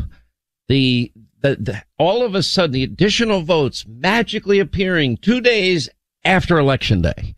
The, 0.68 1.12
the 1.42 1.56
the 1.56 1.84
all 1.98 2.24
of 2.24 2.36
a 2.36 2.44
sudden 2.44 2.74
the 2.74 2.84
additional 2.84 3.42
votes 3.42 3.86
magically 3.88 4.60
appearing 4.60 5.18
two 5.18 5.42
days 5.42 5.90
after 6.24 6.58
election 6.58 7.02
day, 7.02 7.36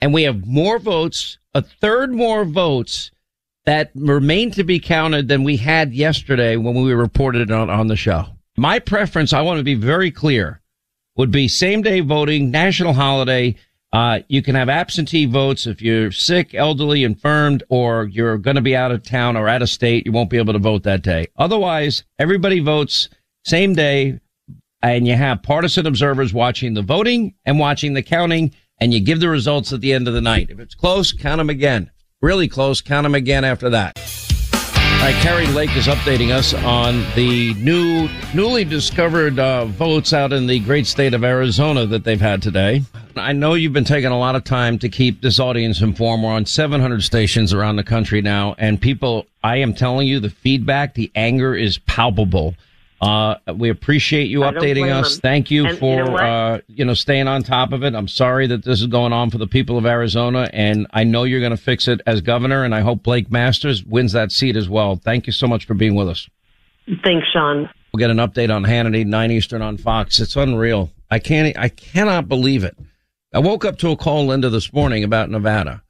and 0.00 0.12
we 0.12 0.24
have 0.24 0.46
more 0.46 0.78
votes, 0.78 1.38
a 1.54 1.62
third 1.62 2.12
more 2.12 2.44
votes 2.44 3.10
that 3.64 3.90
remain 3.94 4.50
to 4.52 4.64
be 4.64 4.80
counted 4.80 5.28
than 5.28 5.44
we 5.44 5.56
had 5.56 5.92
yesterday 5.92 6.56
when 6.56 6.74
we 6.74 6.92
reported 6.92 7.50
on 7.50 7.70
on 7.70 7.86
the 7.86 7.96
show. 7.96 8.26
My 8.56 8.78
preference, 8.78 9.32
I 9.32 9.42
want 9.42 9.58
to 9.58 9.64
be 9.64 9.74
very 9.74 10.10
clear, 10.10 10.60
would 11.16 11.30
be 11.30 11.48
same 11.48 11.82
day 11.82 12.00
voting, 12.00 12.50
national 12.50 12.92
holiday. 12.92 13.54
Uh, 13.92 14.20
you 14.28 14.42
can 14.42 14.54
have 14.54 14.68
absentee 14.68 15.26
votes 15.26 15.66
if 15.66 15.82
you're 15.82 16.10
sick, 16.10 16.54
elderly, 16.54 17.04
infirmed, 17.04 17.62
or 17.68 18.06
you're 18.06 18.38
going 18.38 18.56
to 18.56 18.62
be 18.62 18.74
out 18.74 18.90
of 18.90 19.02
town 19.02 19.36
or 19.36 19.48
out 19.48 19.62
of 19.62 19.68
state. 19.68 20.06
You 20.06 20.12
won't 20.12 20.30
be 20.30 20.38
able 20.38 20.54
to 20.54 20.58
vote 20.58 20.82
that 20.84 21.02
day. 21.02 21.28
Otherwise, 21.36 22.04
everybody 22.18 22.60
votes 22.60 23.08
same 23.44 23.74
day 23.74 24.20
and 24.82 25.06
you 25.06 25.14
have 25.14 25.42
partisan 25.42 25.86
observers 25.86 26.34
watching 26.34 26.74
the 26.74 26.82
voting 26.82 27.34
and 27.44 27.58
watching 27.58 27.94
the 27.94 28.02
counting 28.02 28.52
and 28.80 28.92
you 28.92 29.00
give 29.00 29.20
the 29.20 29.28
results 29.28 29.72
at 29.72 29.80
the 29.80 29.92
end 29.92 30.08
of 30.08 30.14
the 30.14 30.20
night. 30.20 30.50
If 30.50 30.58
it's 30.58 30.74
close, 30.74 31.12
count 31.12 31.38
them 31.38 31.50
again. 31.50 31.90
Really 32.20 32.48
close, 32.48 32.80
count 32.80 33.04
them 33.04 33.14
again 33.14 33.44
after 33.44 33.70
that. 33.70 33.98
All 35.02 35.08
right, 35.08 35.16
Kari 35.22 35.46
Lake 35.48 35.76
is 35.76 35.86
updating 35.86 36.30
us 36.30 36.54
on 36.54 37.04
the 37.16 37.54
new, 37.54 38.08
newly 38.34 38.64
discovered 38.64 39.38
uh, 39.38 39.64
votes 39.66 40.12
out 40.12 40.32
in 40.32 40.46
the 40.46 40.60
great 40.60 40.86
state 40.86 41.12
of 41.12 41.24
Arizona 41.24 41.86
that 41.86 42.04
they've 42.04 42.20
had 42.20 42.40
today. 42.40 42.82
I 43.16 43.32
know 43.32 43.54
you've 43.54 43.72
been 43.72 43.84
taking 43.84 44.12
a 44.12 44.18
lot 44.18 44.36
of 44.36 44.44
time 44.44 44.78
to 44.78 44.88
keep 44.88 45.20
this 45.20 45.40
audience 45.40 45.80
informed. 45.80 46.22
We're 46.22 46.30
on 46.30 46.46
700 46.46 47.02
stations 47.02 47.52
around 47.52 47.76
the 47.76 47.84
country 47.84 48.22
now, 48.22 48.54
and 48.58 48.80
people, 48.80 49.26
I 49.42 49.56
am 49.56 49.74
telling 49.74 50.06
you, 50.06 50.20
the 50.20 50.30
feedback, 50.30 50.94
the 50.94 51.10
anger 51.16 51.54
is 51.54 51.78
palpable. 51.78 52.54
Uh, 53.02 53.34
we 53.56 53.68
appreciate 53.68 54.28
you 54.28 54.44
I 54.44 54.52
updating 54.52 54.92
us. 54.92 55.14
them. 55.14 55.20
Thank 55.22 55.50
you 55.50 55.66
And 55.66 55.74
you 55.74 55.80
for, 55.80 56.04
know 56.04 56.16
uh, 56.16 56.60
you 56.68 56.84
know, 56.84 56.94
staying 56.94 57.26
on 57.26 57.42
top 57.42 57.72
of 57.72 57.82
it. 57.82 57.96
I'm 57.96 58.06
sorry 58.06 58.46
that 58.46 58.64
this 58.64 58.80
is 58.80 58.86
going 58.86 59.12
on 59.12 59.28
for 59.28 59.38
the 59.38 59.48
people 59.48 59.76
of 59.76 59.84
Arizona, 59.84 60.48
and 60.52 60.86
I 60.92 61.02
know 61.02 61.24
you're 61.24 61.40
going 61.40 61.50
to 61.50 61.56
fix 61.56 61.88
it 61.88 62.00
as 62.06 62.20
governor, 62.20 62.64
and 62.64 62.72
I 62.72 62.80
hope 62.80 63.02
Blake 63.02 63.28
Masters 63.28 63.84
wins 63.84 64.12
that 64.12 64.30
seat 64.30 64.56
as 64.56 64.68
well. 64.68 64.94
Thank 64.94 65.26
you 65.26 65.32
so 65.32 65.48
much 65.48 65.64
for 65.66 65.74
being 65.74 65.96
with 65.96 66.08
us. 66.08 66.28
Thanks, 67.02 67.26
Sean. 67.32 67.68
We'll 67.92 67.98
get 67.98 68.10
an 68.10 68.18
update 68.18 68.54
on 68.54 68.62
Hannity, 68.62 69.04
9 69.04 69.30
Eastern 69.32 69.62
on 69.62 69.78
Fox. 69.78 70.20
It's 70.20 70.36
unreal. 70.36 70.92
I 71.10 71.18
can't, 71.18 71.58
I 71.58 71.68
cannot 71.70 72.28
believe 72.28 72.62
it. 72.62 72.76
I 73.34 73.40
woke 73.40 73.64
up 73.64 73.78
to 73.78 73.90
a 73.90 73.96
call, 73.96 74.26
Linda, 74.26 74.48
this 74.48 74.72
morning 74.72 75.02
about 75.02 75.28
Nevada. 75.28 75.82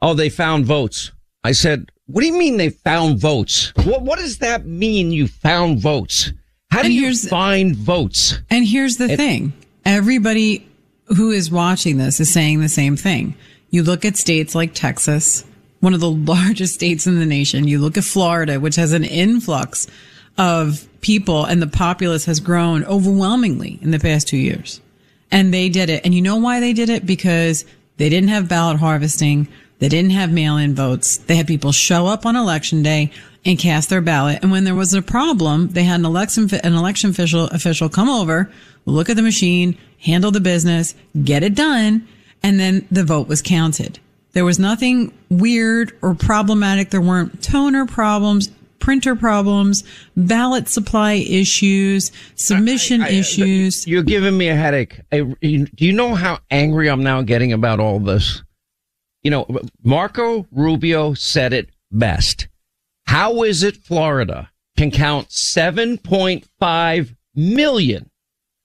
Oh, 0.00 0.14
they 0.14 0.30
found 0.30 0.64
votes. 0.64 1.12
I 1.44 1.52
said, 1.52 1.90
what 2.06 2.22
do 2.22 2.26
you 2.26 2.38
mean 2.38 2.56
they 2.56 2.70
found 2.70 3.20
votes? 3.20 3.72
What, 3.84 4.02
what 4.02 4.18
does 4.18 4.38
that 4.38 4.64
mean 4.66 5.12
you 5.12 5.28
found 5.28 5.80
votes? 5.80 6.32
How 6.70 6.82
do 6.82 6.92
you 6.92 7.14
find 7.16 7.74
votes? 7.76 8.38
And 8.50 8.66
here's 8.66 8.96
the 8.96 9.04
And- 9.06 9.16
thing. 9.16 9.52
Everybody 9.84 10.66
who 11.16 11.30
is 11.30 11.50
watching 11.50 11.96
this 11.98 12.18
is 12.20 12.32
saying 12.32 12.60
the 12.60 12.68
same 12.68 12.96
thing. 12.96 13.34
You 13.70 13.82
look 13.82 14.04
at 14.04 14.16
states 14.16 14.54
like 14.54 14.74
Texas, 14.74 15.44
one 15.80 15.94
of 15.94 16.00
the 16.00 16.10
largest 16.34 16.74
states 16.74 17.06
in 17.06 17.18
the 17.18 17.26
nation. 17.26 17.68
You 17.68 17.78
look 17.78 17.96
at 17.96 18.04
Florida, 18.04 18.58
which 18.58 18.76
has 18.76 18.92
an 18.92 19.04
influx 19.04 19.86
of 20.38 20.86
people 21.00 21.44
and 21.44 21.62
the 21.62 21.66
populace 21.66 22.24
has 22.26 22.40
grown 22.40 22.84
overwhelmingly 22.84 23.78
in 23.80 23.90
the 23.92 23.98
past 24.00 24.28
two 24.28 24.36
years. 24.36 24.80
And 25.30 25.54
they 25.54 25.68
did 25.68 25.88
it. 25.88 26.04
And 26.04 26.14
you 26.14 26.20
know 26.22 26.36
why 26.36 26.60
they 26.60 26.72
did 26.72 26.88
it? 26.90 27.06
Because 27.06 27.64
they 27.96 28.08
didn't 28.08 28.28
have 28.28 28.48
ballot 28.48 28.78
harvesting. 28.78 29.48
They 29.78 29.88
didn't 29.88 30.10
have 30.10 30.30
mail-in 30.32 30.74
votes. 30.74 31.16
They 31.18 31.36
had 31.36 31.46
people 31.46 31.72
show 31.72 32.06
up 32.06 32.26
on 32.26 32.36
election 32.36 32.82
day 32.82 33.12
and 33.46 33.58
cast 33.58 33.88
their 33.88 34.00
ballot. 34.02 34.40
And 34.42 34.50
when 34.50 34.64
there 34.64 34.74
was 34.74 34.92
a 34.92 35.00
problem, 35.00 35.68
they 35.68 35.84
had 35.84 36.00
an 36.00 36.04
election, 36.04 36.50
an 36.62 36.74
election 36.74 37.10
official, 37.10 37.44
official 37.44 37.88
come 37.88 38.10
over, 38.10 38.50
look 38.84 39.08
at 39.08 39.16
the 39.16 39.22
machine, 39.22 39.78
handle 40.00 40.32
the 40.32 40.40
business, 40.40 40.94
get 41.22 41.42
it 41.44 41.54
done. 41.54 42.06
And 42.42 42.60
then 42.60 42.86
the 42.90 43.04
vote 43.04 43.28
was 43.28 43.40
counted. 43.40 44.00
There 44.32 44.44
was 44.44 44.58
nothing 44.58 45.16
weird 45.30 45.96
or 46.02 46.14
problematic. 46.14 46.90
There 46.90 47.00
weren't 47.00 47.42
toner 47.42 47.86
problems, 47.86 48.48
printer 48.80 49.16
problems, 49.16 49.84
ballot 50.16 50.68
supply 50.68 51.14
issues, 51.14 52.12
submission 52.34 53.00
issues. 53.02 53.86
You're 53.86 54.02
giving 54.02 54.36
me 54.36 54.48
a 54.48 54.54
headache. 54.54 55.00
I, 55.12 55.20
do 55.20 55.66
you 55.78 55.92
know 55.92 56.14
how 56.14 56.40
angry 56.50 56.90
I'm 56.90 57.02
now 57.02 57.22
getting 57.22 57.52
about 57.52 57.80
all 57.80 58.00
this? 58.00 58.42
You 59.22 59.30
know, 59.30 59.46
Marco 59.82 60.46
Rubio 60.52 61.14
said 61.14 61.52
it 61.52 61.70
best. 61.90 62.48
How 63.06 63.42
is 63.42 63.62
it 63.62 63.76
Florida 63.76 64.50
can 64.76 64.90
count 64.90 65.28
7.5 65.28 67.16
million 67.34 68.10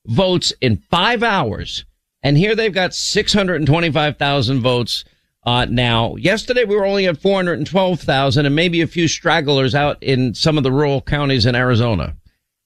votes 0.06 0.54
in 0.62 0.78
five 0.78 1.24
hours? 1.24 1.86
And 2.24 2.38
here 2.38 2.56
they've 2.56 2.74
got 2.74 2.94
625,000 2.94 4.62
votes 4.62 5.06
uh, 5.44 5.66
now. 5.70 6.16
Yesterday 6.16 6.66
we 6.66 6.76
were 6.76 6.86
only 6.86 7.08
at 7.08 7.22
412,000 7.22 8.46
and 8.46 8.56
maybe 8.56 8.82
a 8.82 8.88
few 8.88 9.08
stragglers 9.08 9.74
out 9.74 10.02
in 10.02 10.34
some 10.34 10.58
of 10.58 10.64
the 10.64 10.72
rural 10.72 11.02
counties 11.02 11.46
in 11.46 11.56
Arizona. 11.56 12.16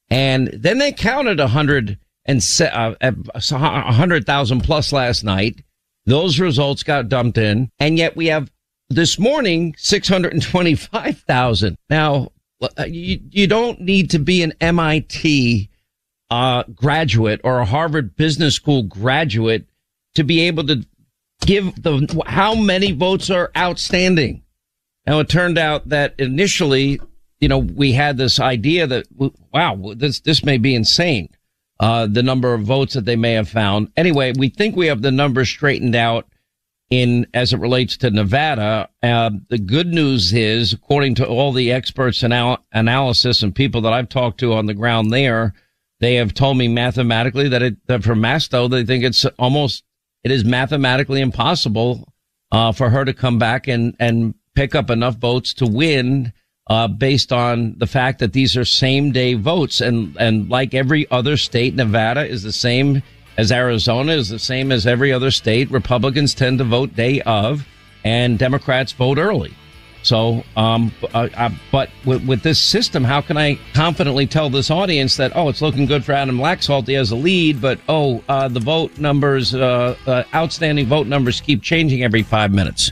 And 0.09 0.49
then 0.53 0.77
they 0.77 0.91
counted 0.91 1.39
hundred 1.39 1.97
and 2.25 2.41
uh, 2.61 2.95
hundred 3.01 4.25
thousand 4.25 4.61
plus 4.61 4.91
last 4.91 5.23
night. 5.23 5.63
Those 6.05 6.39
results 6.39 6.83
got 6.83 7.09
dumped 7.09 7.39
in, 7.39 7.71
and 7.79 7.97
yet 7.97 8.15
we 8.15 8.27
have 8.27 8.51
this 8.95 9.19
morning 9.19 9.75
six 9.77 10.07
hundred 10.07 10.33
and 10.33 10.41
twenty-five 10.41 11.19
thousand. 11.19 11.77
Now 11.89 12.31
uh, 12.61 12.85
you 12.87 13.19
you 13.29 13.47
don't 13.47 13.81
need 13.81 14.09
to 14.11 14.19
be 14.19 14.41
an 14.41 14.53
MIT 14.61 15.69
uh, 16.31 16.63
graduate 16.73 17.41
or 17.43 17.59
a 17.59 17.65
Harvard 17.65 18.15
Business 18.15 18.55
School 18.55 18.83
graduate 18.83 19.67
to 20.15 20.23
be 20.23 20.41
able 20.41 20.65
to 20.67 20.85
give 21.41 21.81
the 21.83 22.23
how 22.25 22.55
many 22.55 22.91
votes 22.91 23.29
are 23.29 23.51
outstanding. 23.55 24.41
Now 25.05 25.19
it 25.19 25.29
turned 25.29 25.57
out 25.57 25.89
that 25.89 26.15
initially, 26.17 26.99
you 27.39 27.47
know, 27.47 27.59
we 27.59 27.91
had 27.91 28.17
this 28.17 28.39
idea 28.39 28.87
that 28.87 29.05
wow, 29.53 29.93
this 29.95 30.21
this 30.21 30.43
may 30.43 30.57
be 30.57 30.73
insane. 30.73 31.29
Uh, 31.77 32.07
the 32.07 32.23
number 32.23 32.53
of 32.53 32.61
votes 32.61 32.93
that 32.93 33.03
they 33.03 33.17
may 33.17 33.33
have 33.33 33.49
found. 33.49 33.91
Anyway, 33.97 34.31
we 34.37 34.47
think 34.47 34.77
we 34.77 34.87
have 34.87 35.01
the 35.01 35.11
numbers 35.11 35.49
straightened 35.49 35.93
out 35.93 36.25
in 37.01 37.27
as 37.33 37.51
it 37.51 37.59
relates 37.59 37.97
to 37.97 38.09
Nevada. 38.09 38.89
Uh, 39.03 39.31
the 39.49 39.57
good 39.57 39.87
news 39.87 40.33
is, 40.33 40.73
according 40.73 41.15
to 41.15 41.27
all 41.27 41.51
the 41.51 41.71
experts 41.71 42.23
anal- 42.23 42.63
analysis 42.71 43.43
and 43.43 43.53
people 43.53 43.81
that 43.81 43.93
I've 43.93 44.09
talked 44.09 44.39
to 44.39 44.53
on 44.53 44.65
the 44.65 44.73
ground 44.73 45.11
there, 45.11 45.53
they 45.99 46.15
have 46.15 46.33
told 46.33 46.57
me 46.57 46.67
mathematically 46.67 47.49
that 47.49 47.61
it 47.61 47.87
that 47.87 48.03
for 48.03 48.15
Masto 48.15 48.69
they 48.69 48.85
think 48.85 49.03
it's 49.03 49.25
almost 49.37 49.83
it 50.23 50.31
is 50.31 50.45
mathematically 50.45 51.21
impossible 51.21 52.13
uh, 52.51 52.71
for 52.71 52.89
her 52.89 53.05
to 53.05 53.13
come 53.13 53.39
back 53.39 53.67
and 53.67 53.95
and 53.99 54.33
pick 54.55 54.73
up 54.75 54.89
enough 54.89 55.17
votes 55.17 55.53
to 55.55 55.65
win 55.65 56.31
uh, 56.67 56.87
based 56.87 57.31
on 57.31 57.75
the 57.77 57.87
fact 57.87 58.19
that 58.19 58.33
these 58.33 58.57
are 58.57 58.65
same 58.65 59.11
day 59.11 59.33
votes 59.33 59.81
and 59.81 60.15
and 60.17 60.49
like 60.49 60.73
every 60.73 61.09
other 61.11 61.37
state, 61.37 61.75
Nevada 61.75 62.25
is 62.25 62.43
the 62.43 62.53
same 62.53 63.03
as 63.37 63.51
Arizona 63.51 64.13
is 64.13 64.29
the 64.29 64.39
same 64.39 64.71
as 64.71 64.87
every 64.87 65.11
other 65.11 65.31
state. 65.31 65.69
Republicans 65.71 66.33
tend 66.33 66.59
to 66.59 66.63
vote 66.63 66.95
day 66.95 67.21
of, 67.21 67.67
and 68.03 68.37
Democrats 68.39 68.91
vote 68.91 69.17
early. 69.17 69.53
So, 70.03 70.43
um, 70.55 70.91
uh, 71.15 71.29
uh, 71.35 71.49
but 71.71 71.89
with, 72.05 72.23
with 72.27 72.43
this 72.43 72.59
system, 72.59 73.03
how 73.03 73.21
can 73.21 73.37
I 73.37 73.57
confidently 73.73 74.27
tell 74.27 74.51
this 74.51 74.69
audience 74.69 75.17
that 75.17 75.35
oh, 75.35 75.49
it's 75.49 75.63
looking 75.63 75.87
good 75.87 76.05
for 76.05 76.11
Adam 76.11 76.37
Laxalt, 76.37 76.87
he 76.87 76.93
has 76.93 77.09
a 77.09 77.15
lead, 77.15 77.59
but 77.59 77.79
oh, 77.89 78.23
uh, 78.29 78.47
the 78.47 78.59
vote 78.59 78.99
numbers, 78.99 79.55
uh, 79.55 79.95
uh, 80.05 80.23
outstanding 80.35 80.85
vote 80.85 81.07
numbers 81.07 81.41
keep 81.41 81.63
changing 81.63 82.03
every 82.03 82.21
five 82.21 82.51
minutes. 82.51 82.91